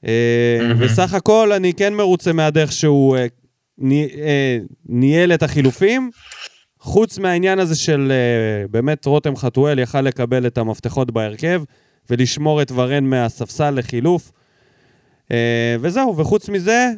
[0.05, 0.71] אה.
[0.79, 3.25] וסך הכל אני כן מרוצה מהדרך שהוא אה,
[3.77, 6.11] ני- אה, ניהל את החילופים.
[6.79, 8.11] חוץ מהעניין הזה של
[8.71, 11.61] באמת רותם חתואל יכל לקבל את המפתחות בהרכב
[12.09, 14.31] ולשמור את ורן מהספסל לחילוף.
[15.31, 16.89] אה, וזהו, וחוץ מזה,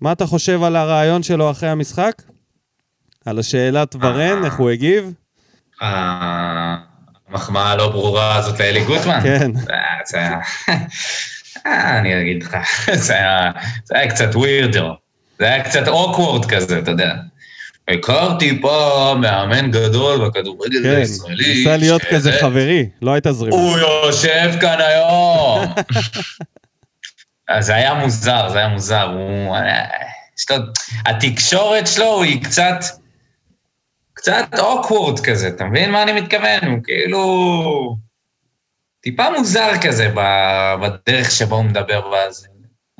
[0.00, 2.22] מה אתה חושב על הרעיון שלו אחרי המשחק?
[3.26, 5.12] על השאלת ורן, איך הוא הגיב?
[5.80, 9.20] המחמאה הלא ברורה הזאת לאלי גוטמן?
[9.22, 9.50] כן.
[9.70, 9.76] אה,
[10.06, 10.38] זה היה...
[11.66, 12.56] אה, אני אגיד לך,
[13.06, 13.14] זה
[13.90, 14.94] היה קצת ווירדו.
[15.38, 17.14] זה היה קצת אוקוורד כזה, אתה יודע.
[17.88, 21.54] הכרתי פעם מאמן גדול בכדורגל כן, הישראלי.
[21.54, 23.56] ניסה להיות שזה- כזה חברי, לא הייתה זרימה.
[23.56, 25.64] הוא יושב כאן היום.
[27.48, 29.02] אז זה היה מוזר, זה היה מוזר.
[29.02, 29.56] הוא...
[30.36, 30.60] לו...
[31.06, 32.76] התקשורת שלו היא קצת...
[34.14, 36.64] קצת אוקוורד כזה, אתה מבין מה אני מתכוון?
[36.66, 37.96] הוא כאילו...
[39.00, 40.12] טיפה מוזר כזה
[40.82, 42.10] בדרך שבה הוא מדבר.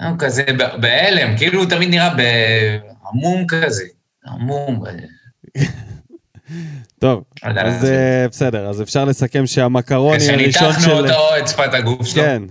[0.03, 0.45] הוא כזה
[0.81, 3.85] בהלם, כאילו הוא תמיד נראה בהמום כזה.
[4.27, 4.85] המום.
[6.99, 10.91] טוב, אז אה, בסדר, אז אפשר לסכם שהמקרוני הראשון כשניתחנו של...
[10.91, 12.23] אותו, את שפת הגוף שלו.
[12.23, 12.43] כן,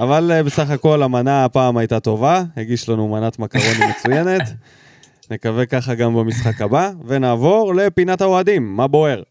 [0.00, 4.42] אבל אה, בסך הכל המנה הפעם הייתה טובה, הגיש לנו מנת מקרוני מצוינת.
[5.30, 9.22] נקווה ככה גם במשחק הבא, ונעבור לפינת האוהדים, מה בוער?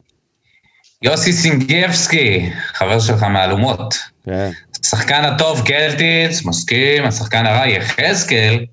[1.02, 3.98] יוסי סינגייבסקי, חבר שלך מהלומות.
[4.26, 4.52] כן,
[4.84, 8.66] השחקן הטוב קלטינס, מסכים, השחקן הרע יחזקאל.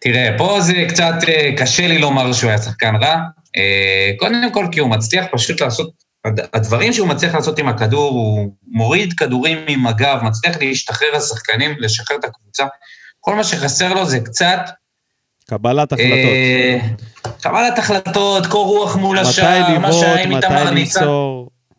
[0.00, 3.16] תראה, פה זה קצת אה, קשה לי לומר שהוא היה שחקן רע.
[3.56, 5.90] אה, קודם כל כי הוא מצליח פשוט לעשות,
[6.24, 11.74] הד- הדברים שהוא מצליח לעשות עם הכדור, הוא מוריד כדורים עם הגב, מצליח להשתחרר לשחקנים,
[11.78, 12.64] לשחרר את הקבוצה.
[13.20, 14.60] כל מה שחסר לו זה קצת...
[15.50, 16.08] קבלת החלטות.
[16.12, 16.78] אה,
[17.40, 21.06] קבלת החלטות, קור רוח מול השער, מה שהיה עם איתמר ניצן.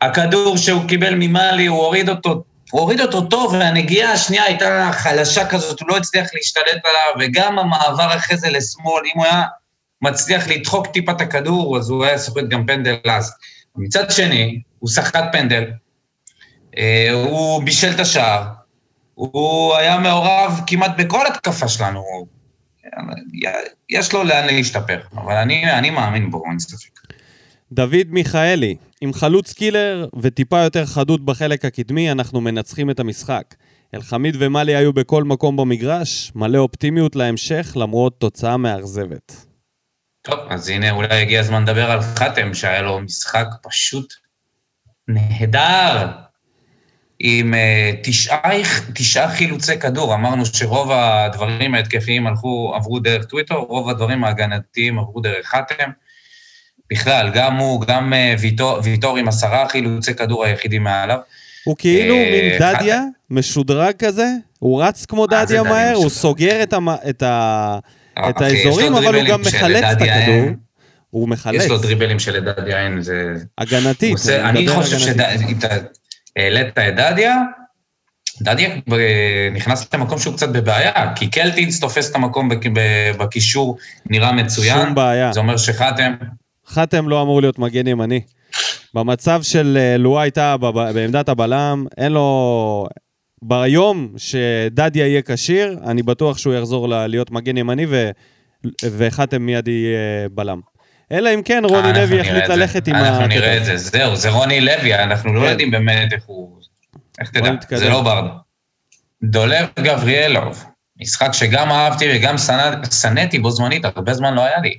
[0.01, 5.47] הכדור שהוא קיבל ממאלי, הוא הוריד אותו, הוא הוריד אותו טוב, והנגיעה השנייה הייתה חלשה
[5.47, 9.43] כזאת, הוא לא הצליח להשתלט עליו, וגם המעבר אחרי זה לשמאל, אם הוא היה
[10.01, 13.33] מצליח לדחוק טיפה את הכדור, אז הוא היה סוחט גם פנדל אז.
[13.75, 15.63] מצד שני, הוא שחקן פנדל,
[16.77, 18.43] אה, הוא בישל את השער,
[19.13, 22.27] הוא היה מעורב כמעט בכל התקפה שלנו.
[23.89, 26.98] יש לו לאן להשתפר, אבל אני, אני מאמין בו, אין ספק.
[27.71, 33.55] דוד מיכאלי, עם חלוץ קילר וטיפה יותר חדות בחלק הקדמי, אנחנו מנצחים את המשחק.
[33.95, 39.45] אלחמיד ומאלי היו בכל מקום במגרש, מלא אופטימיות להמשך למרות תוצאה מאכזבת.
[40.21, 44.13] טוב, אז הנה אולי הגיע הזמן לדבר על חתם, שהיה לו משחק פשוט
[45.07, 46.07] נהדר,
[47.19, 47.57] עם uh,
[48.03, 48.51] תשעה,
[48.95, 50.13] תשעה חילוצי כדור.
[50.13, 55.89] אמרנו שרוב הדברים ההתקפיים הלכו, עברו דרך טוויטר, רוב הדברים ההגנתיים עברו דרך חתם.
[56.91, 61.17] בכלל, גם הוא, גם uh, ויטור, ויטור עם עשרה חילוצי כדור היחידים מעליו.
[61.63, 64.27] הוא כאילו אה, מין דדיה, משודרג כזה,
[64.59, 66.09] הוא רץ כמו דדיה דדיה מהר, הוא?
[66.09, 66.89] סוגר את, המ...
[66.89, 67.79] את, ה...
[68.29, 70.49] את האזורים, אבל הוא גם מחלץ את הכדור.
[71.09, 73.33] הוא מחלץ, יש לו דריבלים שלדדיה אין, זה...
[73.57, 74.99] הגנתית, עושה, אני חושב.
[74.99, 77.35] שהעלית את דדיה,
[78.41, 82.49] דדיה אה, נכנס למקום שהוא קצת בבעיה, כי קלטינס תופס את המקום
[83.17, 84.85] בקישור, נראה מצוין.
[84.85, 85.31] שום בעיה.
[85.33, 86.13] זה אומר שחתם,
[86.69, 88.21] חתם לא אמור להיות מגן ימני.
[88.93, 92.87] במצב של אה, לואי הייתה בעמדת הבלם, אין לו...
[93.41, 98.09] ביום שדדיה יהיה כשיר, אני בטוח שהוא יחזור להיות מגן ימני ו...
[98.83, 100.59] וחתם מיד יהיה בלם.
[101.11, 102.43] אלא אם כן רוני אנחנו לוי יחליט.
[102.43, 103.65] ללכת עם אנחנו הקטע נראה את.
[103.65, 105.49] זה, זהו, זה רוני לוי, אנחנו לא כן.
[105.51, 106.57] יודעים באמת איך הוא...
[107.21, 107.51] איך תדע.
[107.77, 108.29] זה לא ברדה.
[109.23, 110.65] דולב גבריאלוב,
[111.01, 114.77] משחק שגם אהבתי וגם שנא- שנאתי בו זמנית, הרבה זמן לא היה לי.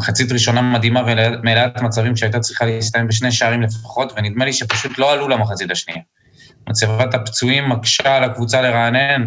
[0.00, 5.12] מחצית ראשונה מדהימה ומלאת מצבים שהייתה צריכה להסתיים בשני שערים לפחות, ונדמה לי שפשוט לא
[5.12, 6.00] עלו למחצית השנייה.
[6.68, 9.24] מצבת הפצועים מקשה על הקבוצה לרענן,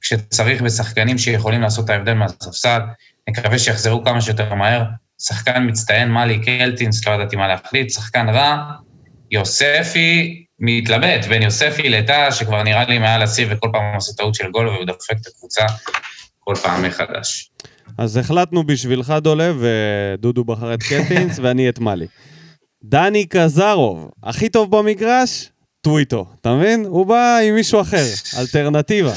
[0.00, 2.80] כשצריך בשחקנים שיכולים לעשות את ההבדל מהספסל.
[3.28, 4.84] נקווה שיחזרו כמה שיותר מהר.
[5.22, 7.90] שחקן מצטיין, מאלי קלטינס, לא ידעתי מה להחליט.
[7.90, 8.56] שחקן רע,
[9.30, 14.50] יוספי מתלבט בין יוספי לטאה, שכבר נראה לי מעל השיא וכל פעם עושה טעות של
[14.50, 15.66] גול והוא דופק את הקבוצה
[16.38, 17.50] כל פעם מחדש.
[17.98, 22.06] אז החלטנו בשבילך דולב, ודודו בחר את קלטינס ואני את מאלי.
[22.84, 25.50] דני קזרוב, הכי טוב במגרש,
[25.80, 26.84] טוויטו, אתה מבין?
[26.88, 28.04] הוא בא עם מישהו אחר,
[28.38, 29.12] אלטרנטיבה.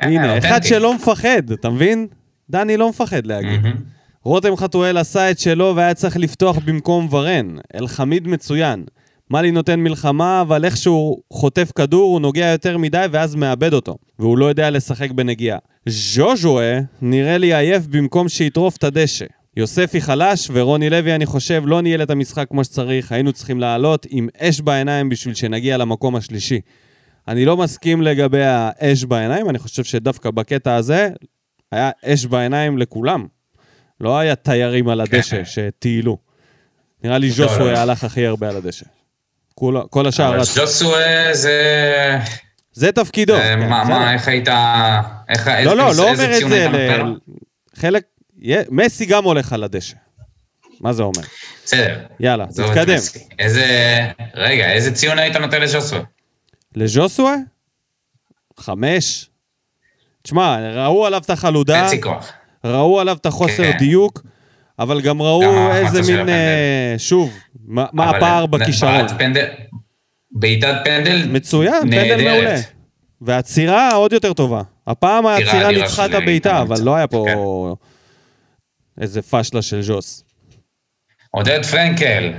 [0.00, 0.62] הנה, אה, אחד.
[0.62, 2.06] שלא מפחד, אתה מבין?
[2.50, 3.60] דני לא מפחד להגיד.
[4.24, 7.56] רותם חתואל עשה את שלו והיה צריך לפתוח במקום ורן.
[7.74, 8.84] אלחמיד מצוין.
[9.30, 13.96] מאלי נותן מלחמה, אבל איכשהו חוטף כדור, הוא נוגע יותר מדי ואז מאבד אותו.
[14.18, 15.58] והוא לא יודע לשחק בנגיעה.
[15.86, 19.24] ז'וז'ואה נראה לי עייף במקום שיטרוף את הדשא.
[19.56, 24.06] יוספי חלש ורוני לוי, אני חושב, לא ניהל את המשחק כמו שצריך, היינו צריכים לעלות
[24.10, 26.60] עם אש בעיניים בשביל שנגיע למקום השלישי.
[27.28, 31.10] אני לא מסכים לגבי האש בעיניים, אני חושב שדווקא בקטע הזה
[31.72, 33.26] היה אש בעיניים לכולם.
[34.00, 36.18] לא היה תיירים על הדשא שטיילו.
[37.04, 37.78] נראה לי לא, ז'וסווה לא.
[37.78, 38.99] הלך הכי הרבה על הדשא.
[39.54, 40.58] כל, כל השאר אבל רץ.
[40.58, 40.98] ג'וסווה
[41.34, 42.18] זה...
[42.72, 43.34] זה תפקידו.
[43.34, 43.98] אה, כן, מה, בסדר.
[43.98, 44.48] מה, איך היית...
[45.28, 46.68] איך- לא, איזה- לא, לא איזה אומר את זה?
[46.68, 47.14] ל...
[47.74, 48.02] חלק...
[48.38, 49.96] יה- מסי גם הולך על הדשא.
[50.80, 51.22] מה זה אומר?
[51.64, 51.98] בסדר.
[52.20, 52.96] יאללה, תתקדם.
[53.38, 53.66] איזה...
[54.34, 56.00] רגע, איזה ציון היית נותן לג'וסווה?
[56.76, 57.34] לז'וסווה?
[58.60, 59.26] חמש.
[60.22, 62.32] תשמע, ראו עליו את החלודה, חצי כוח.
[62.64, 63.78] ראו עליו את החוסר כן.
[63.78, 64.22] דיוק,
[64.78, 66.28] אבל גם ראו גם איזה מין.
[66.28, 67.32] אה, שוב,
[67.70, 69.08] מה מה הפער בכישרון.
[69.18, 69.48] פנדל-
[70.32, 72.20] בעיטת פנדל מצוין, פנדל נהדרת.
[72.32, 72.56] מעולה.
[73.20, 74.62] והעצירה עוד יותר טובה.
[74.86, 76.80] הפעם העצירה אדירה ניצחה את הבעיטה, אבל.
[76.82, 77.26] לא היה פה
[79.00, 80.24] איזה פשלה של ז'וס.
[81.30, 82.32] עודד פרנקל,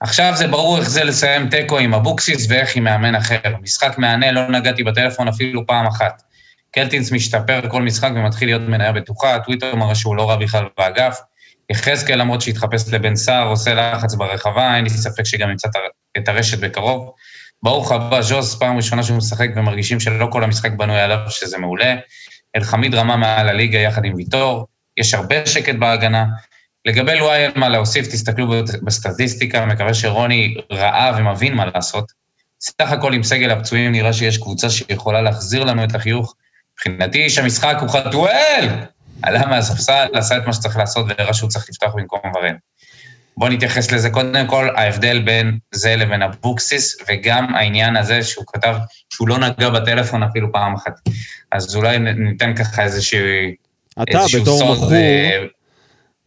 [0.00, 3.38] עכשיו זה ברור איך זה לסיים תיקו עם אבוקסיס ואיך עם מאמן אחר.
[3.62, 6.22] משחק מהנה, לא נגעתי בטלפון אפילו פעם אחת.
[6.70, 11.20] קלטינס משתפר כל משחק ומתחיל להיות מניה בטוחה, טוויטר מראה שהוא לא רע בכלל באגף.
[11.70, 15.82] יחזקאל, למרות שהתחפש לבן סער, עושה לחץ ברחבה, אין לי ספק שגם ימצא את הר-
[16.22, 17.12] את הרשת בקרוב.
[17.62, 21.94] ברוך הבא, ז'וס, פעם ראשונה שהוא משחק ומרגישים שלא כל המשחק בנוי עליו, שזה מעולה.
[22.56, 26.24] אלחמיד רמה מעל הליגה יחד עם ויטור, יש הרבה שקט בהגנה.
[26.86, 32.04] לגבי לואי אין מה להוסיף, תסתכלו בסטטיסטיקה, מקווה שרוני ראה ומבין מה לעשות.
[32.60, 36.34] סך הכל עם סגל הפצועים נראה שיש קבוצה שיכולה להחזיר לנו את החיוך.
[36.74, 38.68] מבחינתי איש המשחק הוא חתואל!
[39.22, 42.54] עלה מהספסל, עשה את מה שצריך לעשות והראה שהוא צריך לפתוח במקום ורן.
[43.36, 48.76] בואו נתייחס לזה קודם כל, ההבדל בין זה לבין אבוקסיס, וגם העניין הזה שהוא כתב
[49.10, 50.92] שהוא לא נגע בטלפון אפילו פעם אחת.
[51.52, 53.20] אז אולי ניתן ככה איזשהו...
[54.02, 55.44] אתה איזשהו בתור סוד, מכור, אה,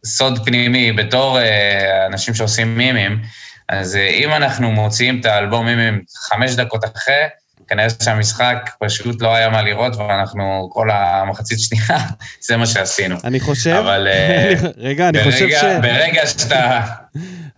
[0.06, 3.22] סוד פנימי, בתור אה, אנשים שעושים מימים,
[3.68, 7.24] אז אה, אם אנחנו מוציאים את האלבום מימים חמש דקות אחרי,
[7.68, 11.98] כנראה שהמשחק פשוט לא היה מה לראות, ואנחנו כל המחצית שנייה,
[12.46, 13.16] זה מה שעשינו.
[13.24, 15.64] אני חושב, אבל, אה, רגע, אני חושב ש...
[15.82, 16.80] ברגע שאתה...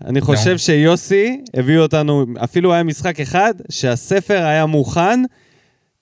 [0.06, 5.20] אני חושב שיוסי הביא אותנו, אפילו היה משחק אחד, שהספר היה מוכן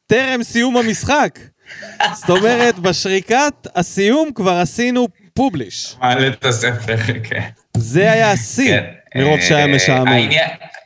[0.06, 1.38] טרם סיום המשחק.
[2.20, 5.96] זאת אומרת, בשריקת הסיום כבר עשינו פובליש.
[6.00, 7.48] מעלה את הספר, כן.
[7.76, 8.84] זה היה השיא, כן.
[9.20, 10.28] מרוב שהיה אה, משעמם.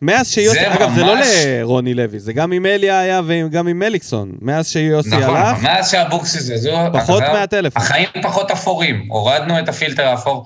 [0.02, 4.32] מאז שיוסי, אגב, זה לא לרוני לוי, זה גם עם אליה היה וגם עם מליקסון.
[4.40, 6.78] מאז שיוסי נכון, הלך, נכון, מאז שאבוקסיס הזו...
[6.92, 7.82] פחות מהטלפון.
[7.82, 10.44] החיים פחות אפורים, הורדנו את הפילטר האפור,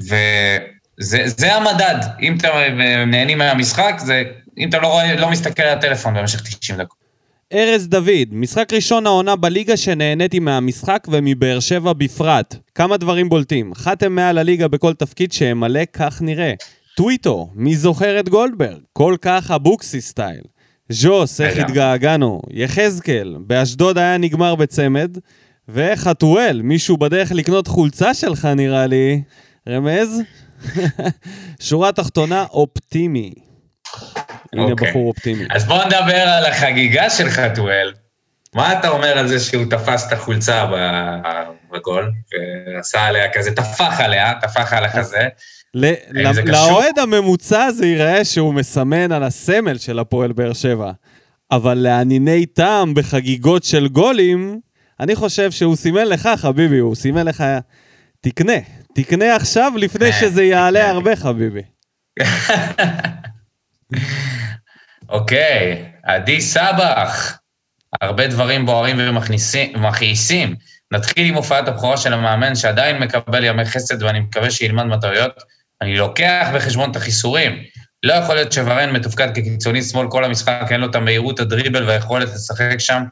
[0.00, 1.98] וזה זה המדד.
[2.22, 2.48] אם אתם
[3.06, 4.22] נהנים מהמשחק, זה...
[4.58, 7.01] אם אתה לא, לא מסתכל על הטלפון במשך 90 דקות.
[7.52, 12.56] ארז דוד, משחק ראשון העונה בליגה שנהניתי מהמשחק ומבאר שבע בפרט.
[12.74, 13.74] כמה דברים בולטים.
[13.74, 16.52] חתואל מעל הליגה בכל תפקיד שימלא כך נראה.
[16.96, 18.78] טוויטו, מי זוכר את גולדברג?
[18.92, 20.40] כל כך אבוקסיס style.
[20.88, 21.58] ז'וס, איך.
[21.58, 22.42] התגעגענו.
[22.50, 25.18] יחזקאל, באשדוד היה נגמר בצמד.
[25.68, 29.22] וחתואל, מישהו בדרך לקנות חולצה שלך נראה לי.
[29.68, 30.22] רמז?
[31.60, 33.32] שורה תחתונה, אופטימי.
[34.52, 34.90] הנה אוקיי.
[34.90, 35.44] בחור אופטימי.
[35.50, 37.92] אז בואו נדבר על החגיגה של חתואל.
[38.54, 40.66] מה אתה אומר על זה שהוא תפס את החולצה
[41.72, 42.12] בגול,
[42.76, 45.28] ועשה עליה כזה, טפח עליה, טפח על החזה.
[46.44, 50.92] לאוהד הממוצע זה ייראה שהוא מסמן על הסמל של הפועל באר שבע.
[51.50, 54.60] אבל לענייני טעם בחגיגות של גולים,
[55.00, 57.44] אני חושב שהוא סימן לך, חביבי, הוא סימן לך,
[58.20, 58.58] תקנה.
[58.94, 60.90] תקנה עכשיו לפני אה, שזה יעלה.
[60.90, 61.62] הרבה, חביבי.
[65.08, 67.38] אוקיי, עדי סבח.
[68.02, 68.96] הרבה דברים בוערים
[69.74, 70.56] ומכעיסים.
[70.92, 75.42] נתחיל עם הופעת הבכורה של המאמן שעדיין מקבל ימי חסד ואני מקווה שילמד מהטעויות.
[75.82, 77.62] אני לוקח בחשבון את החיסורים.
[78.02, 82.28] לא יכול להיות שוורן מתופקד כקיצוני שמאל כל המשחק, אין לו את המהירות, הדריבל והיכולת
[82.34, 83.02] לשחק שם.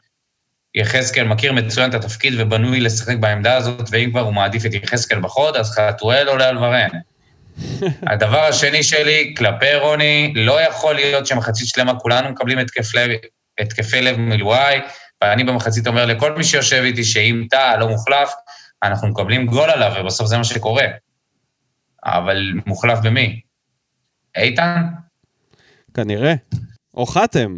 [0.75, 5.19] יחזקאל מכיר מצוין את התפקיד ובנוי לשחק בעמדה הזאת, ואם כבר הוא מעדיף את יחזקאל
[5.19, 6.89] בחוד, אז חתואל עולה על ורן.
[8.07, 13.09] הדבר השני שלי, כלפי רוני, לא יכול להיות שמחצית שלמה כולנו מקבלים התקף לב,
[13.59, 14.79] התקפי לב מלוואי,
[15.21, 18.29] ואני במחצית אומר לכל מי שיושב איתי שאם טאה לא מוחלף,
[18.83, 20.85] אנחנו מקבלים גול עליו, ובסוף זה מה שקורה.
[22.05, 23.41] אבל מוחלף במי?
[24.35, 24.83] איתן?
[25.93, 26.33] כנראה.
[26.93, 27.57] או חתם.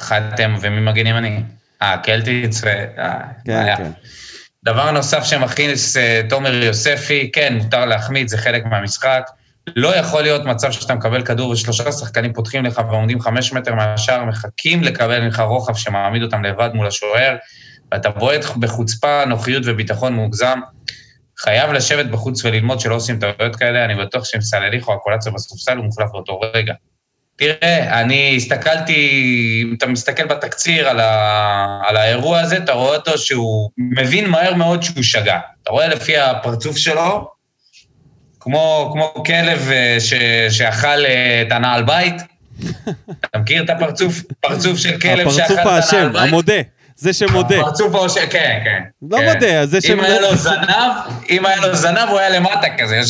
[0.00, 1.42] חתם, ומי מגן ימני?
[1.82, 2.66] אה, קלטיץ ו...
[2.98, 3.74] אה, כן.
[3.76, 3.90] כן.
[4.64, 9.30] דבר נוסף שמכניס אה, תומר יוספי, כן, מותר להחמיץ, זה חלק מהמשחק.
[9.76, 14.24] לא יכול להיות מצב שאתה מקבל כדור ושלושה שחקנים פותחים לך ועומדים חמש מטר מהשאר,
[14.24, 17.36] מחכים לקבל ממך רוחב שמעמיד אותם לבד מול השוער,
[17.92, 20.60] ואתה בועט בחוצפה, נוחיות וביטחון מוגזם.
[21.38, 25.76] חייב לשבת בחוץ וללמוד שלא עושים טעויות כאלה, אני בטוח שאם סלליך או הקולציה בספסל
[25.76, 26.74] הוא מוחלף באותו רגע.
[27.36, 28.94] תראה, אני הסתכלתי,
[29.62, 34.54] אם אתה מסתכל בתקציר על, ה, על האירוע הזה, אתה רואה אותו שהוא מבין מהר
[34.54, 35.38] מאוד שהוא שגה.
[35.62, 37.30] אתה רואה לפי הפרצוף שלו,
[38.40, 40.14] כמו, כמו כלב אה, ש,
[40.50, 42.14] שאכל אה, את הנעל בית.
[43.20, 44.22] אתה מכיר את הפרצוף?
[44.40, 46.22] פרצוף של כלב שאכל הפרצוף את הנעל האשם, בית?
[46.22, 46.60] המודה.
[46.96, 47.60] זה שמודה.
[47.60, 48.82] הפרצוף האשם, כן, כן.
[49.10, 49.24] לא כן.
[49.24, 50.06] מודה, זה אם שמודה.
[50.06, 50.92] היה לו זנב,
[51.30, 53.00] אם היה לו זנב, הוא היה למטה כזה.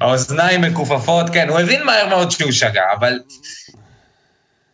[0.00, 3.18] האוזניים מכופפות, כן, הוא הבין מהר מאוד שהוא שגה, אבל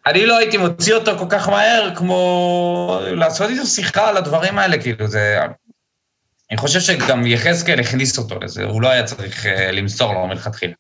[0.07, 4.78] אני לא הייתי מוציא אותו כל כך מהר כמו לעשות איתו שיחה על הדברים האלה,
[4.78, 5.39] כאילו, זה...
[6.51, 10.72] אני חושב שגם יחזקאל הכניס אותו לזה, הוא לא היה צריך אה, למסור לו מלכתחילה.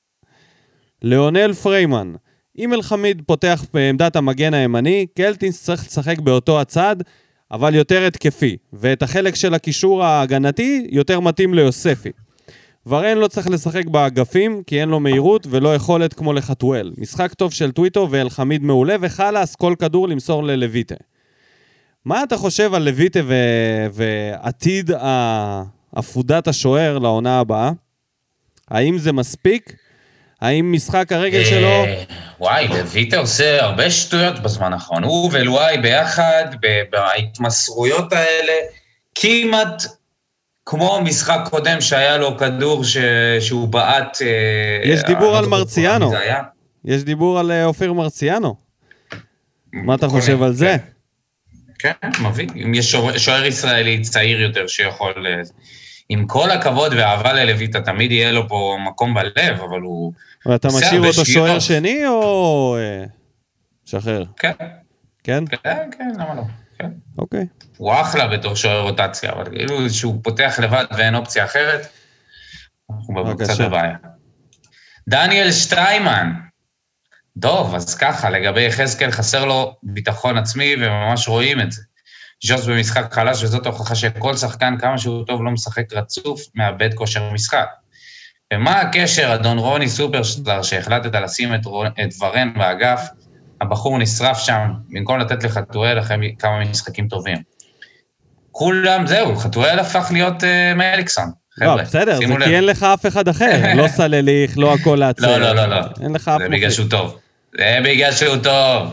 [1.02, 2.12] ליאונל פריימן,
[2.58, 6.96] אם אלחמיד פותח בעמדת המגן הימני, קלטינס צריך לשחק באותו הצד,
[7.50, 12.10] אבל יותר התקפי, ואת החלק של הקישור ההגנתי יותר מתאים ליוספי.
[12.86, 16.92] ורן לא צריך לשחק באגפים, כי אין לו מהירות ולא יכולת כמו לחתואל.
[16.98, 20.94] משחק טוב של טוויטו ואלחמיד מעולה, וחלאס, כל כדור למסור ללויטה.
[22.04, 24.90] מה אתה חושב על לויטה ו- ועתיד
[25.96, 27.70] עפודת השוער לעונה הבאה?
[28.70, 29.76] האם זה מספיק?
[30.40, 31.66] האם משחק הרגל שלו...
[31.66, 32.02] אה,
[32.40, 35.04] וואי, לויטה עושה הרבה שטויות בזמן האחרון.
[35.04, 36.44] הוא ולואי ביחד,
[36.90, 38.52] בהתמסרויות האלה,
[39.14, 39.82] כמעט
[40.66, 42.96] כמו משחק קודם שהיה לו כדור ש...
[43.40, 44.18] שהוא בעט...
[44.22, 46.12] אה, יש דיבור על מרציאנו.
[46.84, 48.54] יש דיבור על אה, אופיר מרציאנו.
[49.72, 50.76] מה אתה חושב על זה?
[51.78, 51.92] כן,
[52.22, 52.48] מביא.
[52.56, 55.26] אם יש שוער ישראלי צעיר יותר שיכול...
[56.08, 60.12] עם כל הכבוד והאהבה ללויטה, תמיד יהיה לו פה מקום בלב, אבל הוא...
[60.46, 62.76] ואתה משאיר אותו שוער שני או...
[62.78, 63.04] אה,
[63.84, 64.24] שחרר?
[64.36, 64.52] כן.
[65.24, 65.44] כן?
[65.46, 66.42] כן, כן, למה לא?
[66.84, 67.18] כן.
[67.18, 67.46] אוקיי.
[67.76, 71.88] הוא אחלה בתור שוער רוטציה, אבל כאילו שהוא פותח לבד ואין אופציה אחרת,
[72.90, 73.96] אנחנו קצת בבעיה.
[75.08, 76.32] דניאל שטיימן.
[77.40, 81.82] טוב, אז ככה, לגבי יחזקאל חסר לו ביטחון עצמי, וממש רואים את זה.
[82.44, 87.30] ז'וס במשחק חלש, וזאת הוכחה שכל שחקן, כמה שהוא טוב, לא משחק רצוף, מאבד כושר
[87.30, 87.66] משחק.
[88.52, 91.60] ומה הקשר, אדון רוני סופרסטאר, שהחלטת לשים את,
[92.04, 93.08] את ורן באגף,
[93.60, 97.38] הבחור נשרף שם, במקום לתת לחתואל אחרי כמה משחקים טובים.
[98.50, 100.46] כולם, זהו, חתואל הפך להיות uh,
[100.76, 101.30] מליקסון.
[101.58, 105.38] לא, בסדר, זה כי אין לך אף אחד אחר, לא סלליך, לא הכל לעצר.
[105.38, 105.86] לא, לא, לא, לא.
[106.02, 106.38] אין לך אף אחד.
[106.38, 107.18] זה בגלל שהוא טוב.
[107.58, 108.92] זה בגלל שהוא טוב.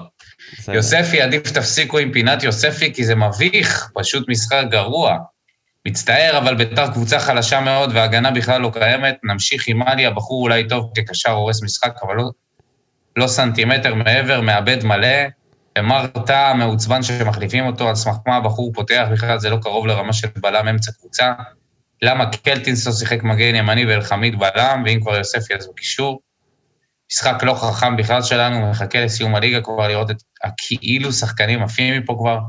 [0.68, 5.18] יוספי, עדיף תפסיקו עם פינת יוספי, כי זה מביך, פשוט משחק גרוע.
[5.88, 9.16] מצטער, אבל בית"ר קבוצה חלשה מאוד והגנה בכלל לא קיימת.
[9.24, 12.30] נמשיך עם עלי, הבחור אולי טוב כקשר הורס משחק, אבל לא,
[13.16, 15.28] לא סנטימטר מעבר, מאבד מלא.
[15.78, 20.14] ומר טאה מעוצבן שמחליפים אותו, על סמך מה הבחור פותח, בכלל זה לא קרוב לרמה
[20.14, 21.34] של בלם אמצע קבוצה.
[22.02, 26.22] למה קלטינס לא שיחק מגן ימני ואלחמיד בלם, ואם כבר יוספי אז בקישור.
[27.12, 32.16] משחק לא חכם בכלל שלנו, מחכה לסיום הליגה כבר לראות את הכאילו שחקנים עפים מפה
[32.20, 32.40] כבר.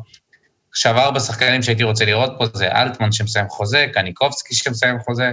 [0.71, 5.33] עכשיו, ארבע שחקנים שהייתי רוצה לראות פה זה אלטמן שמסיים חוזה, קניקובסקי שמסיים חוזה,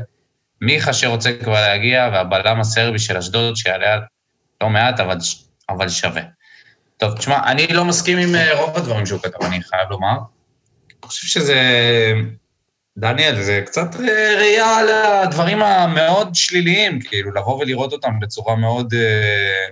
[0.61, 3.99] מיכה שרוצה כבר להגיע, והבלם הסרבי של אשדוד שיעלה
[4.61, 5.17] לא מעט, אבל,
[5.69, 6.21] אבל שווה.
[6.97, 10.17] טוב, תשמע, אני לא מסכים עם אה, רוב הדברים שהוא כתב, אני חייב לומר.
[10.87, 11.61] אני חושב שזה...
[12.97, 18.93] דניאל, זה קצת אה, ראייה על הדברים המאוד שליליים, כאילו, לבוא ולראות אותם בצורה מאוד...
[18.93, 19.69] אה,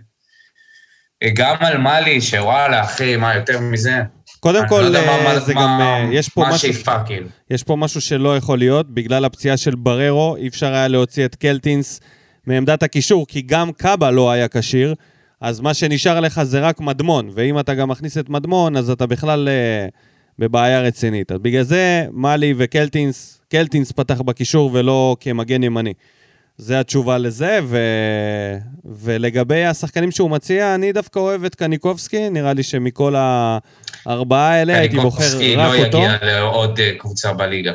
[1.33, 4.01] גם על מאלי, שוואלה, אחי, מה יותר מזה?
[4.39, 7.27] קודם כל, לא מה, זה מה, גם, מה, יש פה מה משהו, שאיפה, כאילו.
[7.49, 11.35] יש פה משהו שלא יכול להיות, בגלל הפציעה של בררו, אי אפשר היה להוציא את
[11.35, 11.99] קלטינס
[12.47, 14.95] מעמדת הקישור, כי גם קאבה לא היה כשיר,
[15.41, 19.05] אז מה שנשאר לך זה רק מדמון, ואם אתה גם מכניס את מדמון, אז אתה
[19.05, 19.91] בכלל uh,
[20.39, 21.31] בבעיה רצינית.
[21.31, 25.93] אז בגלל זה, מאלי וקלטינס, קלטינס פתח בקישור ולא כמגן ימני.
[26.57, 27.77] זה התשובה לזה, ו...
[28.85, 33.15] ולגבי השחקנים שהוא מציע, אני דווקא אוהב את קניקובסקי, נראה לי שמכל
[34.05, 35.97] הארבעה האלה הייתי בוחר רק לא אותו.
[35.97, 37.73] קניקובסקי לא יגיע לעוד אה, קבוצה בליגה.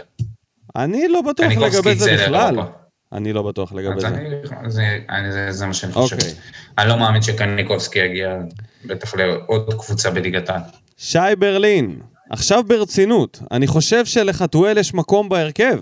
[0.76, 2.56] אני לא בטוח לגבי זה בכלל.
[3.12, 4.08] אני לא בטוח לגבי זה.
[4.66, 4.98] זה,
[5.30, 6.16] זה, זה מה שאני חושב.
[6.16, 6.20] Okay.
[6.20, 6.34] אוקיי.
[6.78, 8.38] אני לא מאמין שקניקובסקי יגיע
[8.84, 10.60] בטח לעוד קבוצה בליגת העל.
[10.96, 12.00] שי ברלין,
[12.30, 15.78] עכשיו ברצינות, אני חושב שלחתואל יש מקום בהרכב.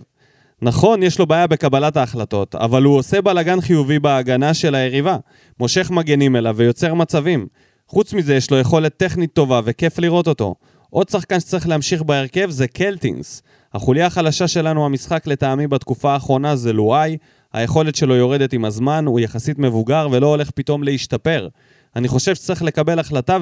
[0.63, 5.17] נכון, יש לו בעיה בקבלת ההחלטות, אבל הוא עושה בלאגן חיובי בהגנה של היריבה.
[5.61, 7.47] מושך מגנים אליו ויוצר מצבים.
[7.89, 10.55] חוץ מזה, יש לו יכולת טכנית טובה וכיף לראות אותו.
[10.91, 13.43] עוד שחקן שצריך להמשיך בהרכב זה קלטינס.
[13.75, 17.17] החוליה החלשה שלנו המשחק לטעמי בתקופה האחרונה זה לואי.
[17.53, 21.49] היכולת שלו יורדת עם הזמן, הוא יחסית מבוגר ולא הולך פתאום להשתפר.
[21.97, 23.39] אני חושב שצריך לקבל החלטה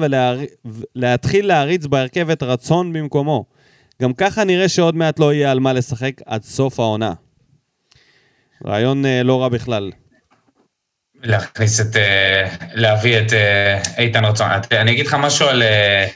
[0.95, 3.45] ולהתחיל להריץ בהרכב את רצון במקומו.
[4.01, 7.13] גם ככה נראה שעוד מעט לא יהיה על מה לשחק עד סוף העונה.
[8.65, 9.91] רעיון אה, לא רע בכלל.
[11.23, 11.95] להכניס את...
[11.95, 14.47] אה, להביא את אה, איתן רצון.
[14.71, 16.07] אני אגיד לך משהו על, אה,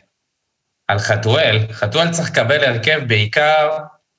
[0.88, 1.60] על חתואל.
[1.72, 3.70] חתואל צריך לקבל הרכב בעיקר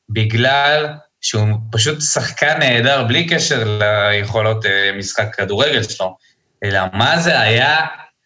[0.08, 0.86] בגלל
[1.20, 6.16] שהוא פשוט שחקן נהדר, בלי קשר ליכולות אה, משחק כדורגל שלו,
[6.64, 7.76] אלא מה זה היה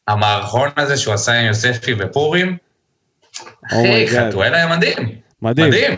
[0.08, 2.56] המערכון הזה שהוא עשה עם יוספי בפורים?
[3.36, 5.18] Oh אחי, חתואל היה מדהים.
[5.42, 5.68] מדהים.
[5.68, 5.96] מדהים.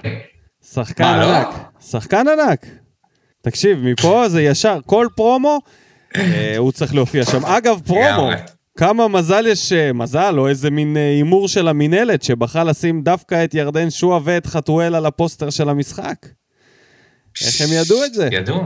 [0.75, 1.37] שחקן מה, לא?
[1.37, 1.47] ענק.
[1.47, 1.81] לא?
[1.81, 2.67] שחקן ענק.
[3.43, 5.61] תקשיב, מפה זה ישר, כל פרומו,
[6.17, 7.47] אה, הוא צריך להופיע שם.
[7.47, 8.31] אגב, פרומו,
[8.81, 13.45] כמה מזל יש, אה, מזל, או איזה מין אה, הימור של המינהלת, שבחרה לשים דווקא
[13.45, 16.17] את ירדן שועה ואת חתואל על הפוסטר של המשחק.
[17.47, 18.29] איך הם ידעו את זה?
[18.33, 18.63] ידעו.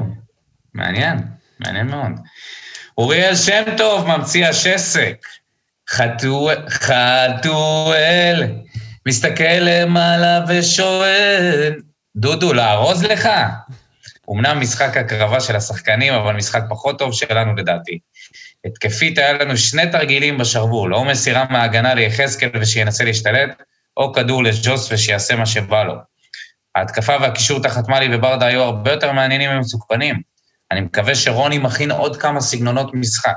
[0.74, 1.18] מעניין,
[1.60, 2.10] מעניין מאוד.
[2.98, 5.26] אוריאל שם טוב, ממציא השסק.
[6.70, 8.42] חתואל,
[9.08, 11.74] מסתכל למעלה ושואל,
[12.16, 13.28] דודו, לארוז לך?
[14.30, 17.98] אמנם משחק הקרבה של השחקנים, אבל משחק פחות טוב שלנו לדעתי.
[18.64, 23.62] התקפית היה לנו שני תרגילים בשרוול, או מסירה מההגנה ליחזקאל ושינסה להשתלט,
[23.96, 25.94] או כדור לג'וס ושיעשה מה שבא לו.
[26.74, 30.20] ההתקפה והקישור תחת מאלי וברדה היו הרבה יותר מעניינים ומסוכנים.
[30.70, 33.36] אני מקווה שרוני מכין עוד כמה סגנונות משחק.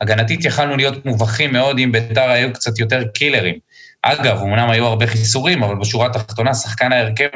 [0.00, 3.58] הגנתית יכלנו להיות מובכים מאוד אם ביתר היו קצת יותר קילרים.
[4.02, 7.28] אגב, אמנם היו הרבה חיסורים, אבל בשורה התחתונה, שחקן ההרכב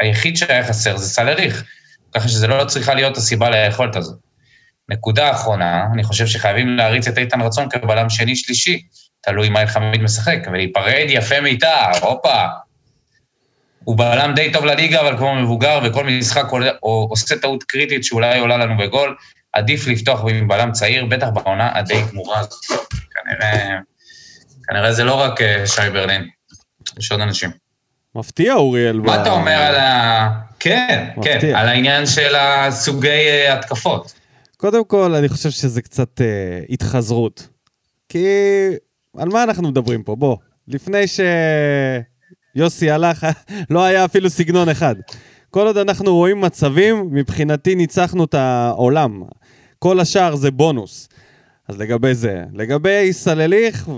[0.00, 1.64] היחיד שהיה חסר זה סלריך,
[2.14, 4.25] ככה שזה לא צריכה להיות הסיבה ליכולת הזאת.
[4.88, 8.82] נקודה אחרונה, אני חושב שחייבים להריץ את איתן רצון כבלם שני-שלישי,
[9.20, 12.44] תלוי מה אלחמיד משחק, ולהיפרד יפה מאיתה, הופה.
[13.84, 16.44] הוא בלם די טוב לליגה, אבל כמו מבוגר, וכל משחק
[16.80, 19.16] עושה טעות קריטית שאולי עולה לנו בגול,
[19.52, 22.64] עדיף לפתוח עם בלם צעיר, בטח בעונה הדי גמורה הזאת.
[23.10, 23.78] כנראה,
[24.68, 26.28] כנראה זה לא רק אה, שי ברלין,
[26.98, 27.50] יש עוד אנשים.
[28.14, 28.96] מפתיע, אוריאל.
[28.96, 29.20] מה ב...
[29.20, 30.28] אתה אומר על ה...
[30.58, 31.40] כן, כן מפתיע.
[31.40, 34.25] כן, על העניין של הסוגי uh, התקפות.
[34.56, 37.48] קודם כל, אני חושב שזה קצת uh, התחזרות.
[38.08, 38.26] כי
[39.16, 40.16] על מה אנחנו מדברים פה?
[40.16, 40.36] בוא,
[40.68, 41.04] לפני
[42.56, 43.26] שיוסי הלך,
[43.70, 44.94] לא היה אפילו סגנון אחד.
[45.50, 49.22] כל עוד אנחנו רואים מצבים, מבחינתי ניצחנו את העולם.
[49.78, 51.08] כל השאר זה בונוס.
[51.68, 52.44] אז לגבי זה.
[52.54, 53.88] לגבי סלליך,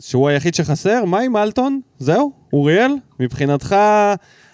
[0.00, 1.80] שהוא היחיד שחסר, מה עם אלטון?
[1.98, 2.32] זהו?
[2.52, 2.92] אוריאל?
[3.20, 3.76] מבחינתך,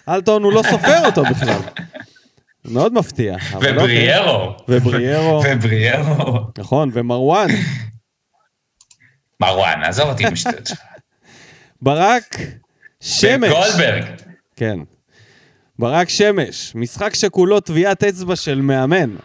[0.09, 1.59] אלטון הוא לא סופר אותו בכלל.
[2.67, 3.37] מאוד מפתיע.
[3.55, 4.43] ובריארו.
[4.43, 4.77] אוקיי.
[4.77, 5.41] ובריארו.
[5.45, 6.39] ובריארו.
[6.57, 7.47] נכון, ומרואן.
[9.41, 10.79] מרואן, עזוב אותי עם השטויות שלך.
[11.81, 12.37] ברק
[13.01, 13.51] שמש.
[13.51, 14.03] וגולדברג.
[14.55, 14.79] כן.
[15.79, 19.15] ברק שמש, משחק שכולו טביעת אצבע של מאמן.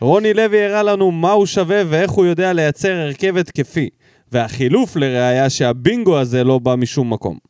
[0.00, 3.88] רוני לוי הראה לנו מה הוא שווה ואיך הוא יודע לייצר הרכב התקפי.
[4.32, 7.49] והחילוף לראיה שהבינגו הזה לא בא משום מקום.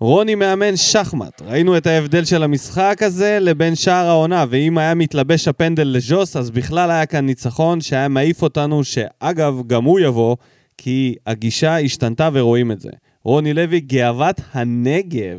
[0.00, 5.48] רוני מאמן שחמט, ראינו את ההבדל של המשחק הזה לבין שער העונה, ואם היה מתלבש
[5.48, 10.36] הפנדל לז'וס, אז בכלל היה כאן ניצחון שהיה מעיף אותנו, שאגב, גם הוא יבוא,
[10.78, 12.90] כי הגישה השתנתה ורואים את זה.
[13.24, 15.38] רוני לוי, גאוות הנגב.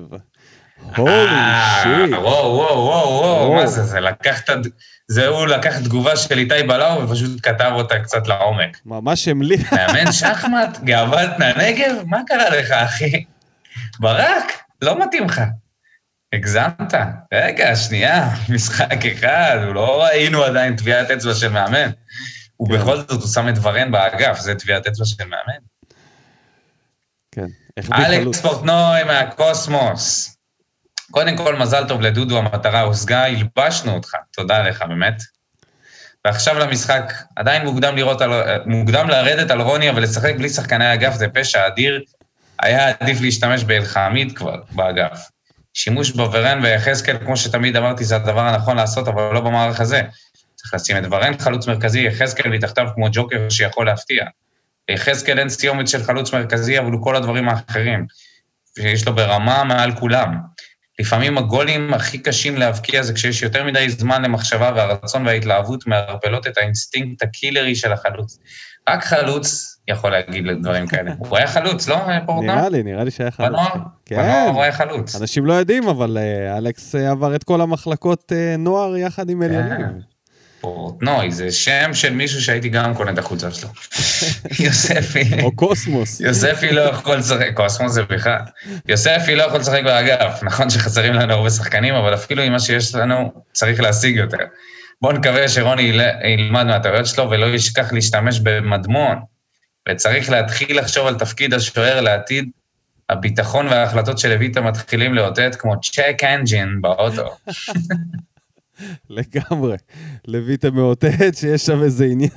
[0.96, 2.14] הולי אה, שיט.
[2.14, 4.50] וואו, וואו, וואו, וואו, מה זה, זה לקח את...
[5.08, 8.78] זה הוא לקח תגובה של איתי בלאו ופשוט כתב אותה קצת לעומק.
[8.86, 9.74] ממש המליך.
[9.74, 11.96] מאמן שחמט, גאוות מהנגב?
[12.06, 13.24] מה קרה לך, אחי?
[14.00, 14.52] ברק,
[14.82, 15.42] לא מתאים לך.
[16.34, 16.94] הגזמת.
[17.34, 21.90] רגע, שנייה, משחק אחד, לא ראינו עדיין טביעת אצבע של מאמן.
[22.60, 23.08] ובכל כן.
[23.08, 25.60] זאת הוא שם את ורן באגף, זה טביעת אצבע של מאמן.
[27.32, 27.48] כן.
[27.94, 30.38] אלכס פורטנוי מהקוסמוס.
[31.12, 35.22] קודם כל, מזל טוב לדודו, המטרה הושגה, הלבשנו אותך, תודה לך, באמת.
[36.26, 38.32] ועכשיו למשחק, עדיין מוקדם לראות על,
[38.66, 42.04] מוקדם לרדת על רוני, אבל לשחק בלי שחקני אגף זה פשע אדיר.
[42.62, 45.30] היה עדיף להשתמש באלחמיד כבר, באגף.
[45.74, 50.02] שימוש בוורן ויחזקאל, כמו שתמיד אמרתי, זה הדבר הנכון לעשות, אבל לא במערך הזה.
[50.56, 54.26] צריך לשים את ורן חלוץ מרכזי, יחזקאל מתחתיו כמו ג'וקר שיכול להפתיע.
[54.90, 58.06] ליחזקאל אין סיומת של חלוץ מרכזי, אבל הוא כל הדברים האחרים,
[58.80, 60.38] שיש לו ברמה מעל כולם.
[61.00, 66.58] לפעמים הגולים הכי קשים להבקיע זה כשיש יותר מדי זמן למחשבה והרצון וההתלהבות מערפלות את
[66.58, 68.40] האינסטינקט הקילרי של החלוץ.
[68.90, 71.12] רק חלוץ יכול להגיד דברים כאלה.
[71.18, 72.56] הוא היה חלוץ, לא, פורטנר?
[72.56, 73.50] נראה לי, נראה לי שהיה חלוץ.
[73.50, 73.74] בנוער?
[74.06, 74.16] כן.
[74.16, 75.16] בנוער הוא היה חלוץ.
[75.22, 79.78] אנשים לא יודעים, אבל אה, אלכס עבר את כל המחלקות אה, נוער יחד עם עליונים.
[79.78, 80.00] כן.
[80.62, 83.70] פורטנוי, זה שם של מישהו שהייתי גם קונה את החולצה שלו.
[84.66, 85.44] יוספי.
[85.44, 86.20] או קוסמוס.
[86.20, 88.40] יוספי לא יכול לשחק, קוסמוס זה בכלל.
[88.88, 90.44] יוספי לא יכול לשחק באגף.
[90.44, 94.38] נכון שחסרים לנו הרבה שחקנים, אבל אפילו עם מה שיש לנו, צריך להשיג יותר.
[95.02, 95.92] בואו נקווה שרוני
[96.24, 99.18] ילמד מהטעויות שלו ולא ישכח להשתמש במדמון.
[99.90, 102.50] וצריך להתחיל לחשוב על תפקיד השוער לעתיד.
[103.10, 107.36] הביטחון וההחלטות של לויטה מתחילים לאותת כמו צ'ק אנג'ין באוטו.
[109.10, 109.78] לגמרי.
[110.28, 112.30] לויטה מאותת שיש שם איזה עניין.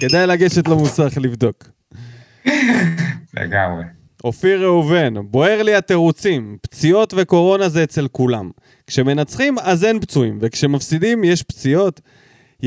[0.00, 1.64] כדאי לגשת למוסך לבדוק.
[3.34, 3.84] לגמרי.
[4.24, 8.50] אופיר ראובן, בוער לי התירוצים, פציעות וקורונה זה אצל כולם.
[8.86, 12.00] כשמנצחים אז אין פצועים, וכשמפסידים יש פציעות.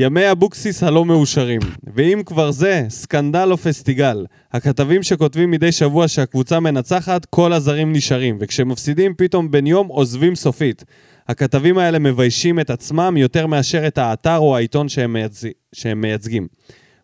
[0.00, 1.60] ימי אבוקסיס הלא מאושרים.
[1.94, 4.26] ואם כבר זה, סקנדל או פסטיגל.
[4.52, 10.84] הכתבים שכותבים מדי שבוע שהקבוצה מנצחת, כל הזרים נשארים, וכשמפסידים פתאום בן יום עוזבים סופית.
[11.28, 15.42] הכתבים האלה מביישים את עצמם יותר מאשר את האתר או העיתון שהם, מייצ...
[15.74, 16.46] שהם מייצגים.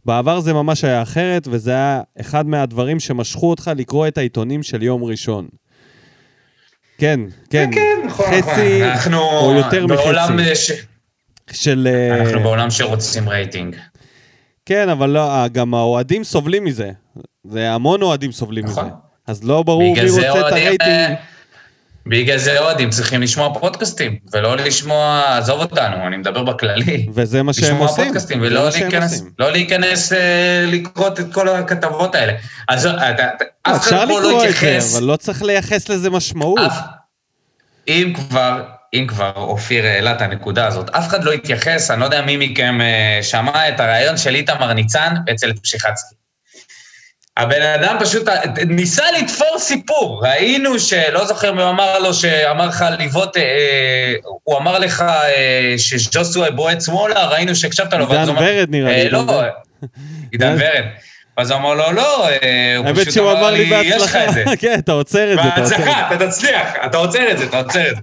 [0.04, 4.82] בעבר זה ממש היה אחרת, וזה היה אחד מהדברים שמשכו אותך לקרוא את העיתונים של
[4.82, 5.46] יום ראשון.
[6.98, 7.20] כן,
[7.50, 7.70] כן.
[7.74, 8.52] כן, נכון, נכון.
[8.52, 10.72] חצי אנחנו או יותר בעולם מחצי ש-
[11.52, 11.88] של...
[11.90, 13.76] אה, אנחנו בעולם שרוצים רייטינג.
[14.66, 16.90] כן, אבל לא, אה, גם האוהדים סובלים מזה.
[17.44, 18.84] זה המון אוהדים סובלים נכון.
[18.84, 18.94] מזה.
[19.26, 20.80] אז לא ברור מי רוצה את הרייטינג.
[20.82, 21.14] אה,
[22.06, 27.06] בגלל זה אוהדים צריכים לשמוע פודקאסטים, ולא לשמוע, עזוב אותנו, אני מדבר בכללי.
[27.14, 28.04] וזה מה שהם לשמוע עושים.
[28.04, 29.22] פודקאסטים, זה ולא להיכנס.
[29.38, 30.18] לא להיכנס אה,
[30.66, 32.32] לקרוא את כל הכתבות האלה.
[32.68, 35.42] אז אתה- אתה- אף אפשר אחד פה לקרוא לא את זה, התייחס, אבל לא צריך
[35.42, 36.58] לייחס לזה משמעות.
[36.66, 36.78] אף-
[37.88, 38.62] אם כבר,
[38.94, 42.36] אם כבר אופיר העלה את הנקודה הזאת, אף אחד לא התייחס, אני לא יודע מי
[42.36, 46.14] מכם אה, שמע את הרעיון של איתמר ניצן אצל פשיחצקי.
[47.36, 48.28] הבן אדם פשוט
[48.66, 50.22] ניסה לתפור סיפור.
[50.26, 56.50] ראינו שלא זוכר מי אמר לו, שאמר לך לבעוט, אה, הוא אמר לך אה, שג'וסווה
[56.50, 58.08] בועט שמאלה, ראינו שהקשבת לו.
[58.08, 58.96] ואז עידן הוא אמר, ורד נראה לי.
[58.96, 59.48] אה, עידן לא, ורד.
[60.32, 60.84] עידן ורד.
[61.36, 64.16] אז הוא אמר לו, לא, אה, הוא פשוט אמר לי יש לך.
[64.16, 64.44] את זה.
[64.60, 65.60] כן, אתה עוצר את זה.
[65.60, 68.02] בהצלחה, אתה תצליח, אתה עוצר את זה, אתה עוצר את זה.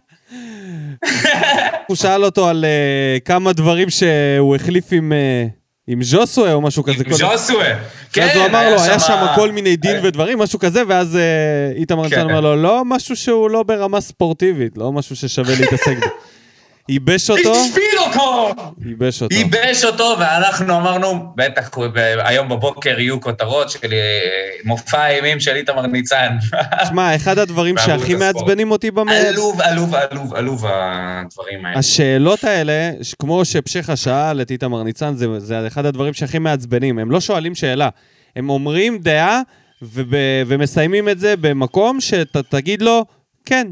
[1.88, 5.14] הוא שאל אותו על אה, כמה דברים שהוא החליף עם...
[5.14, 5.47] אה,
[5.88, 7.04] עם ז'וסווה או משהו כזה.
[7.06, 7.14] עם.
[7.14, 7.76] ז'וסווה.
[8.14, 11.22] כן, ואז הוא אמר לו, היה שם כל מיני דין ודברים, משהו כזה, ואז אה,
[11.76, 12.22] איתמר ניצן כן.
[12.22, 16.06] אומר לו, לא משהו שהוא לא ברמה ספורטיבית, לא משהו ששווה להתעסק בו.
[16.92, 18.54] ייבש אותו, השפיל אותו!
[18.86, 19.36] ייבש אותו.
[19.36, 21.70] ייבש אותו, ואנחנו אמרנו, בטח,
[22.18, 24.20] היום בבוקר יהיו כותרות של אה,
[24.66, 26.38] מופע האימים של איתמר ניצן.
[26.84, 28.16] תשמע, אחד הדברים שהכי.
[28.16, 29.10] מעצבנים אותי במ...
[29.10, 31.80] עלוב, עלוב, עלוב, עלוב הדברים האלה.
[31.80, 37.00] השאלות האלה, כמו שפשחה שאל את איתמר ניצן, זה, זה אחד הדברים שהכי מעצבנים.
[37.00, 37.89] הם לא שואלים שאלה,
[38.36, 39.42] הם אומרים דעה
[39.82, 40.14] וב,
[40.48, 43.06] ומסיימים את זה במקום שאתה תגיד לו,
[43.46, 43.68] כן,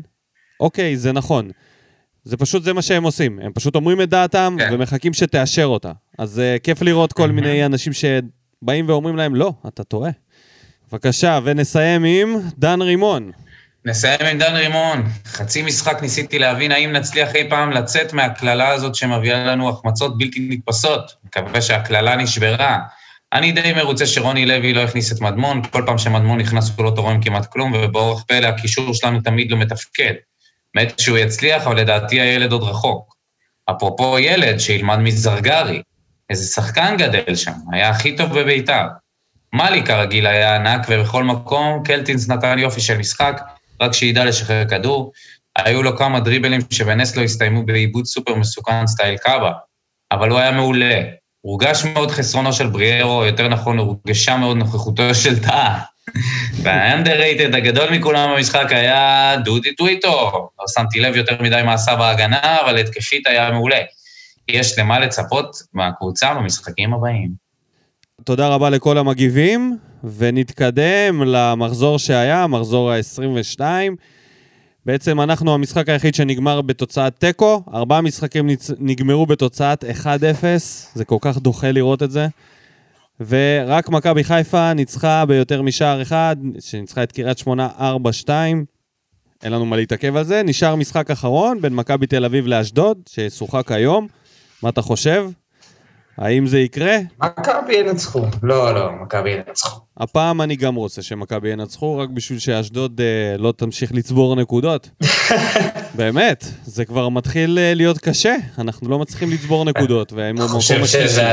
[0.60, 1.50] אוקיי, זה נכון.
[2.24, 3.40] זה פשוט, זה מה שהם עושים.
[3.44, 4.70] הם פשוט אומרים את דעתם כן.
[4.74, 5.92] ומחכים שתאשר אותה.
[6.18, 10.12] אז uh, כיף לראות כל מיני אנשים שבאים ואומרים להם, לא, אתה טועה.
[10.92, 13.32] בבקשה, ונסיים עם דן רימון.
[13.86, 15.04] נסיים עם דן רימון.
[15.26, 20.48] חצי משחק ניסיתי להבין האם נצליח אי פעם לצאת מהקללה הזאת שמביאה לנו החמצות בלתי
[20.50, 21.12] נתפסות.
[21.26, 22.80] מקווה שהקללה נשברה.
[23.34, 26.92] אני די מרוצה שרוני לוי לא הכניס את מדמון, כל פעם שמדמון נכנס הוא לא
[26.96, 30.14] תורם כמעט כלום, ובאורח פלא הקישור שלנו תמיד לא מתפקד.
[30.76, 33.16] מת שהוא יצליח, אבל לדעתי הילד עוד רחוק.
[33.72, 35.82] אפרופו ילד, שילמד מזרגרי.
[36.30, 38.84] איזה שחקן גדל שם, היה הכי טוב בביתר.
[39.54, 43.42] מאלי כרגיל היה ענק, ובכל מקום קלטינס נתן יופי של משחק,
[43.82, 45.12] רק שידע לשחרר כדור.
[45.56, 49.52] היו לו כמה דריבלים שבנס לא הסתיימו בעיבוד סופר מסוכן style קאבה,
[50.12, 51.02] אבל הוא היה מעולה.
[51.42, 55.80] הורגש מאוד חסרונו של בריארו, יותר נכון, הורגשה מאוד נוכחותו של טאה.
[56.64, 60.32] וה underrated הגדול מכולם במשחק היה דודי טוויטו.
[60.60, 63.80] לא שמתי לב יותר מדי מה עשה בהגנה, אבל התקפית היה מעולה.
[64.48, 67.30] יש למה לצפות מהקבוצה במשחקים הבאים.
[68.24, 69.78] תודה רבה לכל המגיבים,
[70.18, 73.62] ונתקדם למחזור שהיה, מחזור ה-22.
[74.86, 78.50] בעצם אנחנו המשחק היחיד שנגמר בתוצאת תיקו, ארבעה משחקים.
[78.80, 80.06] נגמרו בתוצאת 1-0,
[80.94, 82.28] זה כל כך דוחה לראות את זה.
[83.28, 87.70] ורק מכבי חיפה ניצחה ביותר משער אחד, שניצחה את קריית שמונה
[88.26, 88.30] 4-2.
[89.44, 90.44] אין לנו מה להתעכב על זה.
[90.44, 94.08] נשאר משחק אחרון בין מכבי תל אביב לאשדוד, שישוחק היום.
[94.64, 95.30] מה אתה חושב?
[96.20, 96.98] האם זה יקרה?
[97.24, 98.26] מכבי ינצחו.
[98.44, 99.80] לא, לא, מכבי ינצחו.
[99.98, 104.90] הפעם אני גם רוצה שמכבי ינצחו, רק בשביל שאשדוד אה, לא תמשיך לצבור נקודות.
[105.96, 110.82] באמת, זה כבר מתחיל אה, להיות קשה, אנחנו לא מצליחים לצבור נקודות, והם במקום חושב
[110.84, 111.08] השלישי.
[111.10, 111.24] שזה...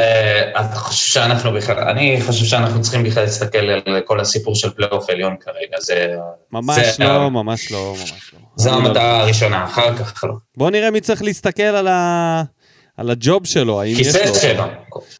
[0.51, 1.79] אתה חושב שאנחנו בכלל...
[1.79, 5.81] אני חושב שאנחנו צריכים בכלל להסתכל על כל הסיפור של פלייאוף עליון כרגע.
[5.81, 6.07] זה...
[6.53, 8.39] ממש זה- לא, ממש לא, ממש לא.
[8.57, 10.35] זו לא- המטרה הראשונה, אחר כך לא.
[10.57, 12.43] בוא נראה מי צריך להסתכל על ה...
[12.97, 14.35] על הג'וב שלו, האם יש כיסא לו.
[14.35, 14.65] שלו.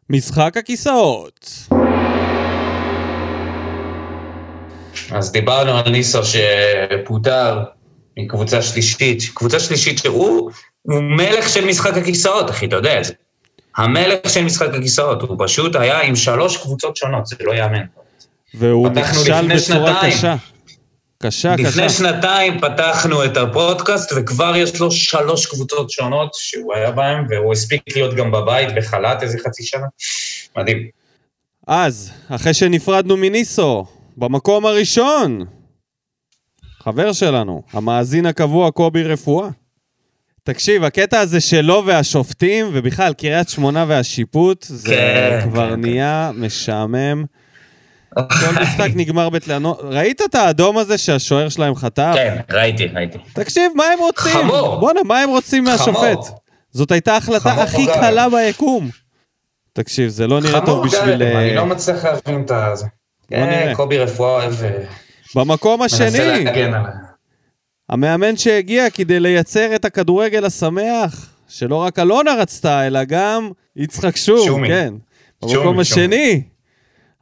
[0.09, 1.67] משחק הכיסאות.
[5.11, 7.63] אז דיברנו על ניסו שפוטר
[8.17, 10.51] מקבוצה שלישית, קבוצה שלישית שהוא
[10.81, 13.13] הוא מלך של משחק הכיסאות, אחי, אתה יודע את זה.
[13.77, 17.83] המלך של משחק הכיסאות, הוא פשוט היה עם שלוש קבוצות שונות, זה לא ייאמן.
[18.53, 20.13] והוא נכשל בצורה שנתיים.
[20.13, 20.35] קשה.
[21.19, 21.67] קשה, קשה.
[21.69, 27.53] לפני שנתיים פתחנו את הפודקאסט, וכבר יש לו שלוש קבוצות שונות שהוא היה בהן, והוא
[27.53, 29.87] הספיק להיות גם בבית בחל"ת איזה חצי שנה.
[30.57, 30.87] מדהים.
[31.67, 33.85] אז, אחרי שנפרדנו מניסו,
[34.17, 35.45] במקום הראשון,
[36.83, 39.49] חבר שלנו, המאזין הקבוע קובי רפואה.
[40.43, 45.81] תקשיב, הקטע הזה שלו והשופטים, ובכלל קריית שמונה והשיפוט, זה כן, כבר כן, כן.
[45.81, 47.25] נהיה משעמם.
[48.17, 49.79] כל משחק נגמר בתלנות.
[49.83, 52.11] ראית את האדום הזה שהשוער שלהם חטף?
[52.15, 53.17] כן, ראיתי, ראיתי.
[53.33, 54.31] תקשיב, מה הם רוצים?
[54.31, 54.79] חמור.
[54.79, 56.19] בואנה, מה הם רוצים מהשופט?
[56.71, 57.87] זאת הייתה ההחלטה הכי.
[57.87, 58.89] קלה ביקום.
[59.73, 61.23] תקשיב, זה לא נראה טוב בשביל...
[61.23, 62.73] אני אה, לא מצליח להבין את ה...
[63.31, 63.75] בוא נראה.
[63.75, 64.63] קובי רפואה אוהב...
[64.63, 64.83] אה,
[65.35, 66.45] במקום השני.
[67.89, 74.67] המאמן שהגיע כדי לייצר את הכדורגל השמח, שלא רק אלונה רצתה, אלא גם יצחק שום.
[74.67, 74.93] כן.
[75.41, 75.79] במקום.
[75.79, 76.43] השני,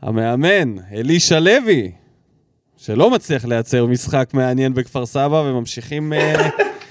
[0.02, 1.92] המאמן, אלישע לוי,
[2.78, 6.14] שלא מצליח לייצר משחק מעניין בכפר סבא, וממשיכים...
[6.14, 6.50] אה,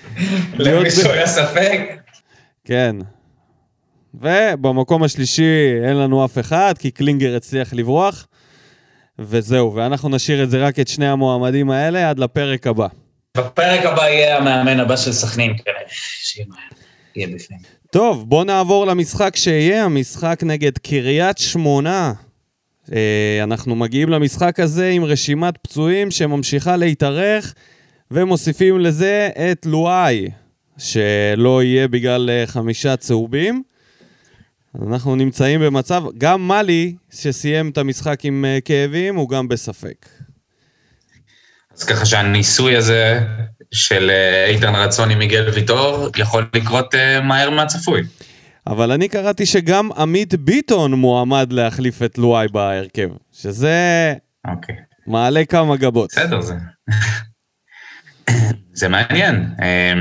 [0.59, 1.81] להיות למישהו היה ספק?
[2.65, 2.97] כן.
[4.15, 8.27] ובמקום השלישי אין לנו אף אחד, כי קלינגר הצליח לברוח.
[9.19, 12.87] וזהו, ואנחנו נשאיר את זה רק את שני המועמדים האלה עד לפרק הבא.
[13.37, 16.47] בפרק הבא יהיה המאמן הבא של סכנין כנראה, שיהיה
[17.35, 17.59] בפנים.
[17.91, 22.13] טוב, בואו נעבור למשחק שיהיה, המשחק נגד קריית שמונה.
[22.93, 27.55] אה, אנחנו מגיעים למשחק הזה עם רשימת פצועים שממשיכה להתארך,
[28.11, 30.31] ומוסיפים לזה את לואי,
[30.79, 33.63] שלא יהיה בגלל אה, חמישה צהובים.
[34.87, 40.07] אנחנו נמצאים במצב, גם מאלי, שסיים את המשחק עם אה, כאבים, הוא גם בספק.
[41.77, 43.21] אז ככה שהניסוי הזה
[43.73, 44.11] של
[44.49, 48.03] איתן רצון עם מיגל ויטור יכול לקרות מהר מהצפוי.
[48.67, 54.15] אבל אני קראתי שגם עמית ביטון מועמד להחליף את לואי בהרכב, שזה
[54.51, 54.77] אוקיי.
[55.07, 56.11] מעלה כמה גבות.
[56.13, 56.55] בסדר, זה...
[58.73, 59.55] זה מעניין.
[59.63, 59.93] אה,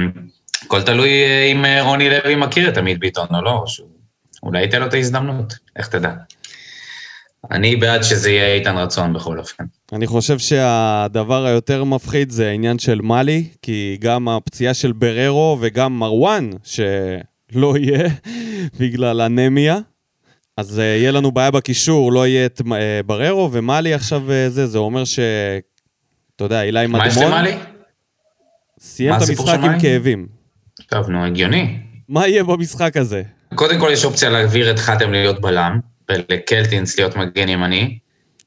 [0.66, 3.88] הכל תלוי אה, אם אה, רוני לוי מכיר את עמית ביטון או לא, שהוא...
[4.44, 6.12] אולי ייתן לו את ההזדמנות, איך תדע.
[7.52, 9.64] אני בעד שזה יהיה איתן רצון בכל אופן.
[9.94, 16.00] אני חושב שהדבר היותר מפחיד זה העניין של מאלי, כי גם הפציעה של בררו וגם
[16.00, 16.50] מרואן,
[17.54, 18.10] שלא יהיה
[18.80, 19.78] בגלל אנמיה,
[20.58, 24.68] אז אה, יהיה לנו בעיה בקישור, לא יהיה את אה, בררו, ומאלי עכשיו אה, זה,
[24.68, 25.20] זה אומר ש...
[26.36, 27.54] אתה יודע, אילי מה יש מדמון למעלי?
[28.80, 29.80] סיים את המשחק עם?
[29.80, 30.28] כאבים.
[30.88, 31.78] טוב, נו, הגיוני.
[32.10, 33.24] מה יהיה במשחק הזה?
[33.56, 35.80] קודם כל יש אופציה להעביר את חתם להיות בלם,
[36.10, 37.98] ולקלטינס להיות מגן ימני,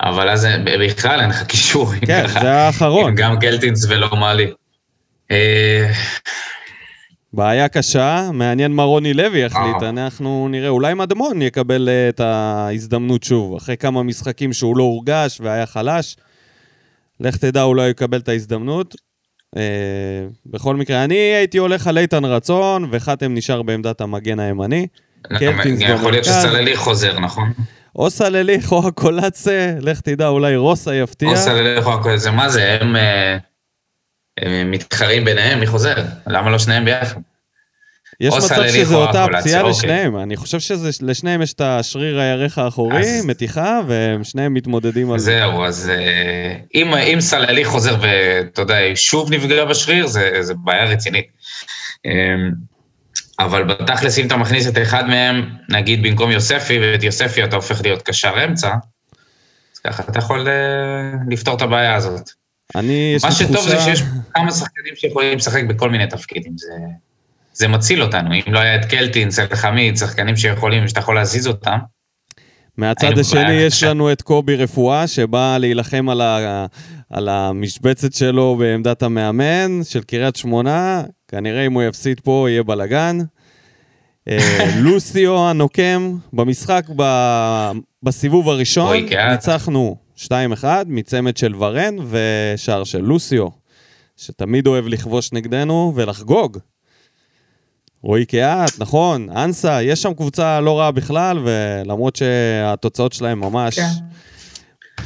[0.02, 0.46] אבל אז
[0.80, 1.92] בכלל אין לך קישור.
[2.06, 2.26] כן.
[2.28, 3.14] זה האחרון.
[3.20, 4.50] גם קלטינס ולא מאלי.
[7.34, 9.88] אה, בעיה קשה, מעניין מה רוני לוי יחליט, אה.
[9.88, 15.40] אנחנו נראה, אולי מדמון יקבל אה, את ההזדמנות שוב, אחרי כמה משחקים שהוא לא הורגש
[15.40, 16.16] והיה חלש.
[17.20, 18.94] לך תדע, אולי הוא יקבל את ההזדמנות.
[19.56, 19.62] אה,
[20.46, 24.86] בכל מקרה, אני הייתי הולך על איתן רצון, וחתם נשאר בעמדת המגן הימני.
[25.22, 26.24] קלטינס גם יכול להיות.
[26.24, 27.52] שסלליך חוזר, נכון?
[27.96, 31.30] או סלליך או הקולצה, לך תדע, אולי רוסה יפתיע.
[31.30, 33.36] או סלליך או הכל זה, מה זה, הם אה,
[34.40, 35.94] הם מתחרים ביניהם, מי חוזר?
[36.26, 37.20] למה לא שניהם ביחד?
[38.20, 39.70] יש מצב שזו או אותה פציעה אוקיי.
[39.70, 40.16] לשניהם.
[40.16, 45.24] אני חושב שלשניהם יש את השריר הירך האחורי, אז- מתיחה, והם שניהם מתמודדים על זה.
[45.24, 50.84] זהו, אז אה, אם, אם סלליך חוזר ואתה יודע, שוב נפגע בשריר, זה, זה בעיה
[50.84, 51.26] רצינית.
[52.06, 52.12] אה,
[53.38, 57.82] אבל בתכלס, אם אתה מכניס את אחד מהם, נגיד במקום יוספי, ואת יוספי אתה הופך
[57.82, 58.68] להיות קשר אמצע,
[59.74, 60.52] אז ככה אתה יכול אה,
[61.30, 62.30] לפתור את הבעיה הזאת.
[62.74, 63.48] אני, יש לי מה תחושה...
[63.48, 64.02] שטוב זה שיש
[64.34, 66.72] כמה שחקנים שיכולים לשחק בכל מיני תפקידים, זה,
[67.52, 68.34] זה מציל אותנו.
[68.34, 71.78] אם לא היה את קלטינס, אלחמיד, שחקנים שיכולים, שאתה יכול להזיז אותם,
[72.76, 73.82] מהצד השני יש.
[73.82, 76.66] לנו את קובי רפואה, שבא להילחם על, ה...
[77.10, 81.02] על המשבצת שלו בעמדת המאמן של קריית שמונה.
[81.28, 83.18] כנראה אם הוא יפסיד פה יהיה בלאגן.
[84.28, 87.02] אה, לוסיו הנוקם, במשחק ב...
[88.02, 88.96] בסיבוב הראשון.
[89.30, 90.24] ניצחנו 2-1
[90.86, 93.48] מצמד של ורן ושער של לוסיו,
[94.16, 96.58] שתמיד אוהב לכבוש נגדנו ולחגוג.
[98.02, 103.86] רועי קיאט, נכון, אנסה, יש שם קבוצה לא רעה בכלל, ולמרות שהתוצאות שלהם ממש, כן.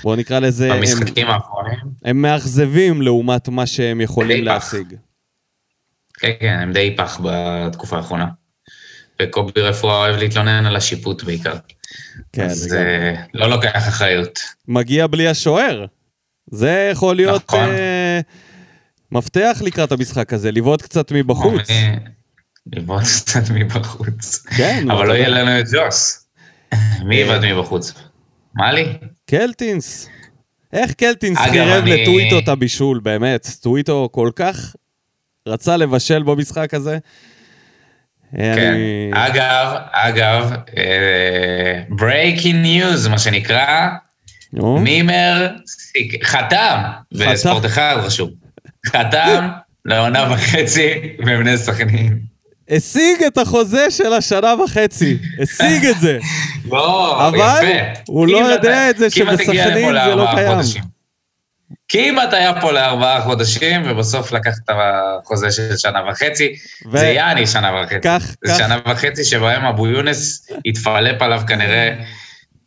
[0.03, 1.79] בואו נקרא לזה, הם, במשחקים האחרונים.
[2.05, 4.45] הם מאכזבים לעומת מה שהם יכולים.
[4.45, 4.95] להשיג.
[6.19, 8.27] כן, כן, הם די פח בתקופה האחרונה.
[9.23, 11.55] וקובי רפואה אוהב להתלונן על השיפוט בעיקר.
[12.33, 14.39] כן, אז זה אה, לא לוקח אחריות.
[14.69, 15.87] מגיע בלי השוער.
[16.51, 17.69] זה יכול להיות נכון.
[17.69, 18.21] אה,
[19.13, 21.71] מפתח לקראת המשחק הזה, לבעוט קצת מבחוץ.
[21.71, 21.95] אה,
[22.73, 24.37] לבעוט קצת מבחוץ.
[24.57, 25.29] כן, אבל לא יהיה.
[25.29, 26.27] לנו את ג'וס.
[27.05, 27.93] מי יבעט מבחוץ?
[28.55, 28.85] מה לי?
[29.31, 30.09] קלטינס.
[30.73, 33.49] איך קלטינס חירב אני- לטוויטו את הבישול, באמת.
[33.61, 34.77] טוויטו כל כך
[35.49, 36.99] רצה לבשל במשחק הזה.
[38.39, 38.73] אה, כן.
[38.73, 39.11] אני...
[39.15, 40.51] אגב, אגב,
[41.89, 43.89] breaking news, מה שנקרא,
[44.53, 45.49] נו, מימר
[46.23, 46.81] חתם,
[47.13, 48.31] בספורט אחד רשום.
[48.87, 49.49] חתם
[49.85, 52.19] לעונה וחצי בבני סכנין.
[52.71, 55.19] השיג את החוזה של השנה וחצי.
[55.43, 56.19] השיג את זה.
[56.73, 58.01] לא, אבל יפה.
[58.07, 60.59] הוא לא יודע את זה שבסכנין זה לא קיים.
[61.93, 66.55] כמעט היה פה לארבעה חודשים, ובסוף לקח את החוזה של שנה וחצי.
[66.93, 68.01] ו- זה יעני שנה וחצי.
[68.03, 71.95] כך, זה כך, שנה וחצי שבהם אבו יונס התפלפ עליו כנראה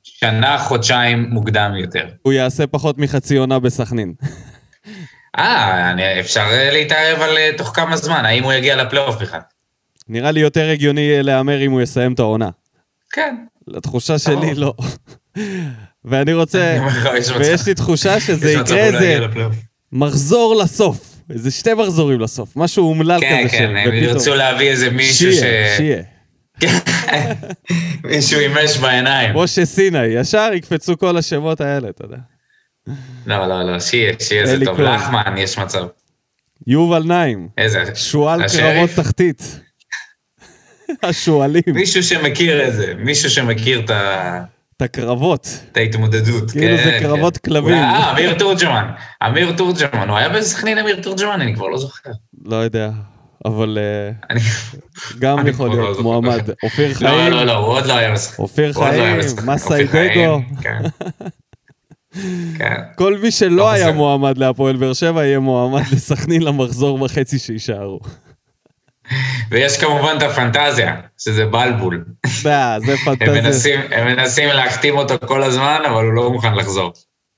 [0.03, 2.05] שנה, חודשיים מוקדם יותר.
[2.21, 4.13] הוא יעשה פחות מחצי עונה בסכנין.
[5.39, 9.39] אה, אני- אפשר אה, להתערב על אה, תוך כמה זמן, האם הוא יגיע לפלייאוף בכלל.
[10.07, 12.49] נראה לי יותר הגיוני להמר אם הוא יסיים את העונה.
[13.11, 13.35] כן.
[13.67, 14.73] לתחושה שלי לא.
[16.05, 16.79] ואני רוצה.
[17.39, 19.55] ויש לי תחושה שזה יקרה לא איזה לפלייאוף.
[19.91, 21.13] מחזור לסוף.
[21.29, 22.55] איזה שתי מחזורים לסוף.
[22.55, 23.57] משהו אומלל כן, כזה.
[23.57, 25.35] כן, ש- הם ירצו להביא איזה מישהו ש...
[25.39, 26.03] שיהיה, שיהיה.
[28.03, 29.35] מישהו עם אש בעיניים.
[29.37, 32.17] משה סיני, ישר יקפצו כל השמות האלה, אתה יודע.
[33.25, 34.81] לא, לא, לא, שיהיה, שיהיה זה טוב.
[34.81, 35.85] לחמן, יש מצב.
[36.67, 37.83] יובל נעים, איזה...
[37.95, 38.41] שועל?
[38.47, 39.59] קרבות תחתית.
[41.03, 44.43] השועלים, מישהו שמכיר את זה, מישהו שמכיר את ה...
[44.77, 45.59] את הקרבות.
[45.71, 46.51] את ההתמודדות.
[46.51, 47.49] כאילו כן, זה קרבות כן.
[47.49, 47.73] כלבים.
[47.73, 48.87] אה, אמיר תורג'מן.
[49.27, 51.41] אמיר תורג'מן, הוא היה בסכנין אמיר תורג'מן?
[51.41, 52.09] אני כבר לא זוכר.
[52.45, 52.89] לא יודע,
[53.45, 54.35] אבל אה.
[55.19, 56.03] גם יכול לא להיות זוכר.
[56.03, 56.49] מועמד.
[56.63, 58.39] אופיר לא, חיים, לא, לא, הוא עוד לא היה משחק.
[58.39, 59.17] אופיר לא חיים.
[59.45, 60.41] מסאי דגו.
[60.61, 60.81] כן.
[62.57, 62.75] כן.
[62.95, 63.91] כל מי שלא לא היה.
[63.91, 67.99] מועמד להפועל באר שבע יהיה מועמד לסכנין למחזור וחצי שיישארו.
[69.51, 72.05] ויש כמובן את הפנטזיה, שזה בלבול.
[72.25, 72.49] זה
[72.85, 73.41] זה הם פנטזיה.
[73.41, 76.93] מנסים, הם מנסים להחתים אותו כל הזמן, אבל הוא לא מוכן לחזור.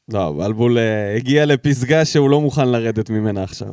[0.09, 3.67] לא, בלבול אה, הגיע לפסגה שהוא לא מוכן לרדת ממנה עכשיו.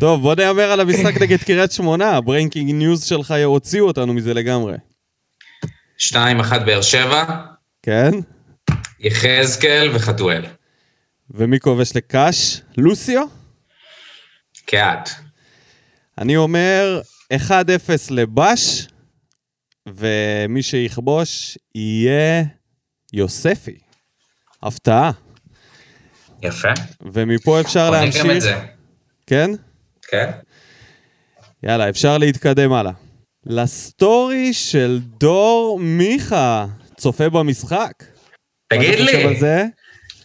[0.00, 4.34] טוב, בוא נהמר על המשחק נגד קריית שמונה, ה breaking news שלך הוציאו אותנו מזה
[4.34, 4.74] לגמרי.
[5.98, 6.14] 2-1
[6.66, 7.24] באר שבע,
[7.82, 8.10] כן?
[9.00, 10.44] יחזקאל וחתואל.
[11.30, 12.60] ומי כובש לקאש?
[12.76, 13.26] לוסיו?
[14.66, 15.10] קהת.
[16.18, 17.00] אני אומר
[17.32, 17.50] 1-0
[18.10, 18.88] לבש,
[19.88, 22.44] ומי שיכבוש יהיה
[23.12, 23.78] יוספי.
[24.62, 25.10] הפתעה.
[26.42, 26.68] יפה.
[27.12, 28.46] ומפה אפשר להמשיך.
[29.26, 29.50] כן?
[30.10, 30.30] כן?
[31.62, 32.92] יאללה, אפשר להתקדם הלאה.
[33.46, 37.92] לסטורי של דור מיכה, צופה במשחק.
[38.68, 39.24] תגיד לי?
[39.24, 39.64] מה זה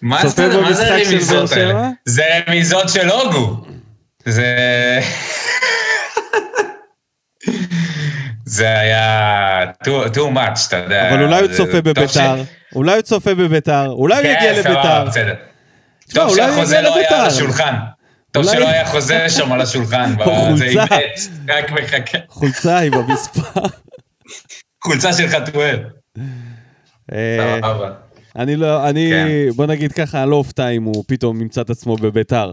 [0.01, 1.55] מה שבע?
[1.55, 1.89] האלה?
[2.05, 3.65] זה רמיזות של הוגו.
[4.25, 4.55] זה...
[8.50, 11.10] זה היה too, too much, אתה יודע.
[11.10, 15.06] אבל אולי הוא צופה בביתר, ש- אולי הוא צופה בביתר, אולי הוא כן, יגיע לביתר.
[16.14, 17.20] טוב שהחוזה לא היה.
[17.22, 17.74] על השולחן.
[18.32, 20.14] טוב שלא היה חוזה שם על השולחן.
[20.24, 20.84] חולצה.
[21.50, 22.18] רק מחכה.
[22.30, 23.62] חולצה עם המספר.
[24.84, 25.80] חולצה של חתואל.
[27.14, 27.60] אה.
[28.36, 29.28] אני לא, אני, כן.
[29.56, 32.52] בוא נגיד ככה, אני לא אופתע אם הוא פתאום ימצא את עצמו בביתר.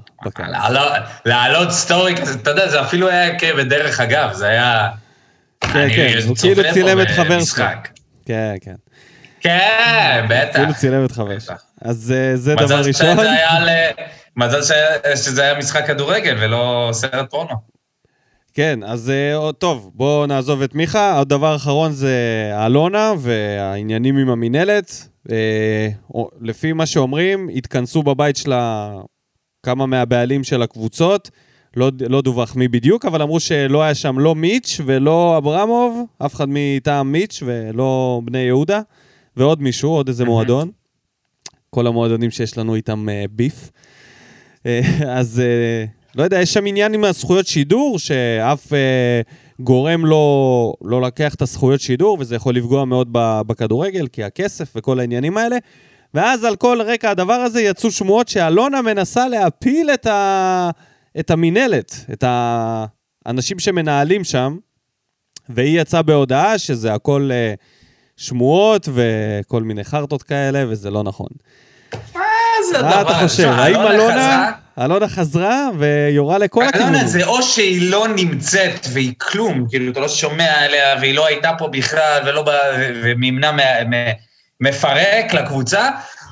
[1.25, 4.89] להעלות סטורי כזה, אתה יודע, זה אפילו היה כבדרך אגב, זה היה...
[5.61, 7.37] כן, אני כן, הוא צופה כאילו פה צילם את חבר.
[7.37, 7.89] במשחק.
[8.27, 8.75] כן, כן.
[9.41, 10.57] כן, בטח.
[10.57, 11.55] כאילו צילם את חבר שלו.
[11.83, 13.17] אז אה, זה דבר ראשון.
[14.37, 14.61] מזל
[15.15, 17.55] שזה היה משחק כדורגל ולא סרט פורנו.
[18.55, 21.19] כן, אז אה, טוב, בואו נעזוב את מיכה.
[21.19, 22.17] עוד דבר אחרון זה
[22.67, 25.09] אלונה והעניינים עם המינהלת.
[25.31, 25.89] אה,
[26.41, 28.93] לפי מה שאומרים, התכנסו בבית שלה
[29.63, 31.31] כמה מהבעלים של הקבוצות.
[31.77, 36.35] לא, לא דווח מי בדיוק, אבל אמרו שלא היה שם לא מיץ' ולא אברמוב, אף
[36.35, 38.81] אחד מטעם מיץ' ולא בני יהודה,
[39.37, 40.71] ועוד מישהו, עוד איזה מועדון.
[41.71, 43.71] כל המועדונים שיש לנו איתם אה, ביף.
[44.67, 44.81] אה,
[45.19, 49.21] אז אה, לא יודע, יש שם עניין עם הזכויות שידור, שאף אה,
[49.61, 53.09] גורם לא, לא לקח את הזכויות שידור, וזה יכול לפגוע מאוד
[53.47, 55.57] בכדורגל, כי הכסף וכל העניינים האלה.
[56.15, 60.71] ואז על כל רקע הדבר הזה יצאו שמועות שאלונה מנסה להפיל את, ה...
[61.21, 62.25] את המינהלת, את
[63.27, 64.57] האנשים שמנהלים שם,
[65.49, 67.55] והיא יצאה בהודעה שזה הכל אה,
[68.17, 71.27] שמועות וכל מיני חרטות כאלה, וזה לא נכון.
[72.15, 72.21] מה
[72.73, 73.43] זה מה אתה חושב?
[73.43, 74.53] שמע, האם אלונה, חזרה-
[74.85, 77.07] אלונה חזרה ויורה לכל אלונה הכיוונים?
[77.07, 81.51] זה או שהיא לא נמצאת והיא כלום, כאילו אתה לא שומע עליה והיא לא הייתה
[81.59, 82.45] פה בכלל ולא
[83.19, 84.13] מ-
[84.61, 85.89] מפרק לקבוצה,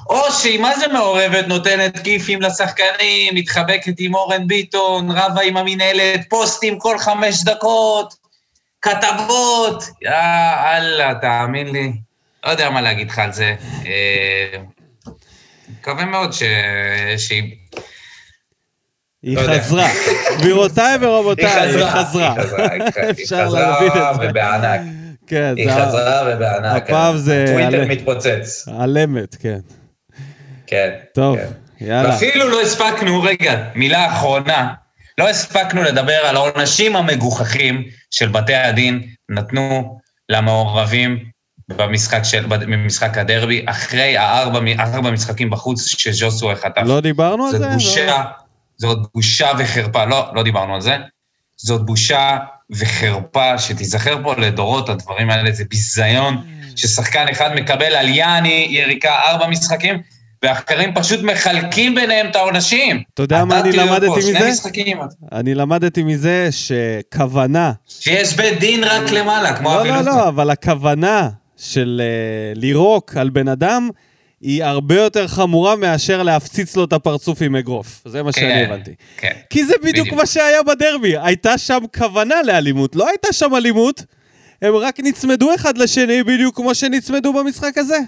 [0.09, 6.21] או שהיא מה זה מעורבת, נותנת כיפים לשחקנים, מתחבקת עם אורן ביטון, רבה עם המינהלת,
[6.29, 8.15] פוסטים כל חמש דקות,
[8.83, 11.93] כתבות, יאללה, תאמין לי.
[12.47, 13.55] לא יודע מה להגיד לך על זה.
[13.87, 14.59] אה,
[15.69, 16.43] מקווה מאוד ש...
[17.19, 17.57] שהיא...
[19.23, 19.43] היא לא.
[19.43, 19.89] חזרה.
[20.39, 22.35] גבירותיי ורבותיי, היא חזרה.
[23.11, 24.29] אפשר להבין את זה.
[24.29, 24.81] ובענק.
[25.27, 26.83] כן, היא חזרה ובענק.
[26.83, 28.69] הפעם זה טוויטר מתפוצץ.
[28.81, 29.59] על אמת, כן.
[30.75, 30.91] כן.
[31.15, 31.47] טוב, כן.
[31.81, 32.09] יאללה.
[32.09, 34.75] ואפילו לא הספקנו, רגע, מילה אחרונה,
[35.19, 39.99] לא הספקנו לדבר על העונשים המגוחכים של בתי הדין נתנו
[40.29, 41.25] למעורבים
[41.69, 46.83] במשחק, של, במשחק הדרבי, אחרי הארבע ארבע משחקים בחוץ שז'וסווה חטף.
[46.85, 47.59] לא דיברנו על זה?
[47.59, 47.73] זאת לא.
[47.73, 48.23] בושה,
[48.77, 50.05] זאת בושה וחרפה.
[50.05, 50.97] לא, לא דיברנו על זה.
[51.57, 52.39] זאת בושה
[52.71, 56.47] וחרפה שתיזכר פה לדורות, הדברים האלה זה ביזיון,
[56.77, 60.03] ששחקן אחד מקבל על יעני יריקה ארבע משחקים,
[60.45, 63.03] ואחרים פשוט מחלקים ביניהם את העונשים.
[63.15, 64.51] אתה יודע מה אני למדתי פה, מזה?
[64.51, 64.99] משחקים.
[65.33, 70.01] אני למדתי מזה שכוונה, שיש בית דין רק למעלה, כמו לא, לא.
[70.01, 73.89] לא, אבל הכוונה של uh, לירוק על בן אדם
[74.41, 78.03] היא הרבה יותר חמורה מאשר להפציץ לו את הפרצוף עם אגרוף.
[78.05, 78.91] זה מה שאני כן, הבנתי.
[79.17, 79.33] כן.
[79.51, 80.21] כי זה בדיוק בדיוק.
[80.21, 84.05] מה שהיה בדרבי, הייתה שם כוונה לאלימות, לא הייתה שם אלימות,
[84.63, 87.99] הם רק נצמדו אחד לשני בדיוק כמו שנצמדו במשחק הזה.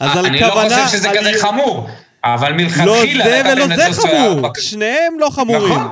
[0.00, 0.84] אז על אני לא כוונה...
[0.84, 1.88] חושב שזה על- כזה חמור,
[2.24, 3.24] אבל לא מלכתחילה...
[3.24, 5.72] זה לקחתם ולא זה חמור, שניהם לא חמורים.
[5.72, 5.88] נכון,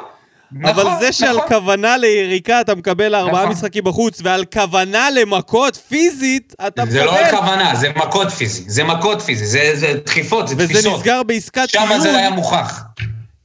[0.64, 1.48] אבל נכון, זה שעל נכון.
[1.48, 3.52] כוונה ליריקה אתה מקבל ארבעה נכון.
[3.52, 7.24] משחקים בחוץ, ועל כוונה למכות פיזית אתה זה לא מקבל...
[7.24, 10.98] הכוונה, זה מכות פיזי, זה מכות פיזי, זה זה דחיפות, זה וזה תפיסות.
[10.98, 12.82] נסגר בעסקת שם טיעון, זה היה מוכח.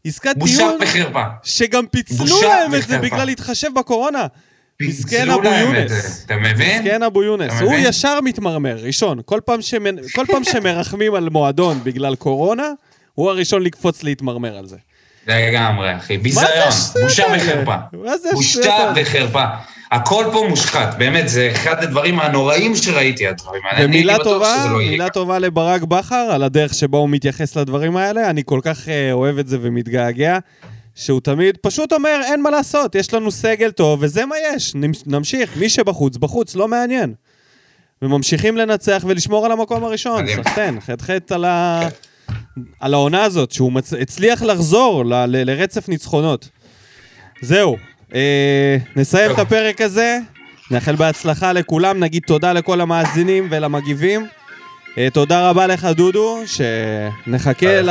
[0.07, 1.23] עסקת בושה טיעון, וחרפה.
[1.43, 2.97] שגם פיצלו בושה להם את זה.
[2.97, 4.25] בגלל להתחשב בקורונה.
[4.81, 6.23] מסכן אבו יונס.
[6.25, 6.81] אתה מבין?
[6.81, 7.61] מסכן אבו יונס.
[7.61, 7.73] הוא?
[7.73, 9.19] ישר מתמרמר, ראשון.
[9.25, 12.67] כל פעם שמ- כל פעם שמרחמים על מועדון בגלל קורונה,
[13.13, 14.77] הוא הראשון לקפוץ להתמרמר על זה.
[15.27, 16.17] לגמרי, אחי.
[16.17, 16.45] ביזיון,
[17.03, 17.23] בושה?
[17.37, 17.75] וחרפה.
[17.93, 18.93] מה זה בושה?
[18.95, 19.43] וחרפה.
[19.91, 23.85] הכל פה מושחת, באמת, זה אחד הדברים הנוראים שראיתי, הדברים האלה.
[23.85, 25.09] ומילה טובה, לא מילה.
[25.09, 28.29] טובה לברק בכר על הדרך שבה הוא מתייחס לדברים האלה.
[28.29, 30.37] אני כל כך אה, אוהב את זה ומתגעגע,
[30.95, 34.75] שהוא תמיד פשוט אומר, אין מה לעשות, יש לנו סגל טוב, וזה מה יש.
[34.75, 37.13] נמ- נמשיך, מי שבחוץ, בחוץ, לא מעניין.
[38.01, 40.25] וממשיכים לנצח ולשמור על המקום הראשון.
[40.35, 41.81] סחטיין, חטא על, ה...
[42.79, 43.93] על העונה הזאת, שהוא מצ...
[43.93, 45.13] הצליח לחזור ל...
[45.13, 45.43] ל...
[45.51, 46.49] לרצף ניצחונות.
[47.41, 47.77] זהו,
[48.15, 49.39] אה, נסיים את.
[49.39, 50.19] הפרק הזה,
[50.71, 54.27] נאחל בהצלחה לכולם, נגיד תודה לכל המאזינים ולמגיבים.
[54.97, 57.89] אה, תודה רבה לך, דודו, שנחכה ל...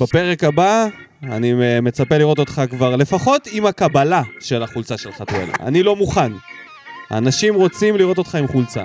[0.00, 0.86] בפרק הבא.
[1.32, 5.48] אני אה, מצפה לראות אותך כבר, לפחות עם הקבלה של החולצה של חתואל.
[5.60, 6.32] אני לא מוכן.
[7.10, 8.82] האנשים רוצים לראות אותך עם חולצה.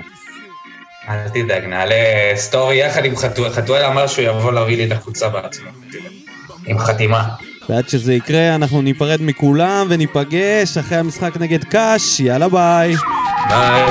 [1.08, 1.94] אל תדאג, נעלה
[2.34, 3.50] story יחד עם חתואל.
[3.50, 5.70] חתואל אמר שהוא יבוא להביא לי את החולצה בעצמו.
[6.66, 7.28] עם חתימה.
[7.68, 12.20] ועד שזה יקרה, אנחנו ניפרד מכולם וניפגש אחרי המשחק נגד ק"ש.
[12.20, 12.94] יאללה ביי.
[13.48, 13.84] ביי.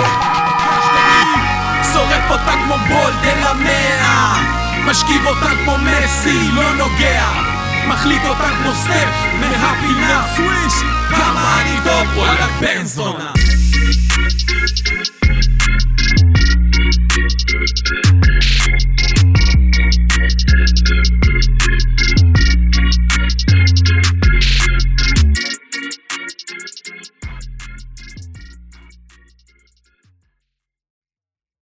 [1.93, 4.52] שורף אותה כמו בולט אל המאה
[4.86, 7.51] משכיב אותה כמו מסי, לא נוגע
[7.88, 10.73] מחליק אותם כמו סטף מהפינה סוויש
[11.09, 13.32] כמה אני טוב וואלה בן זונה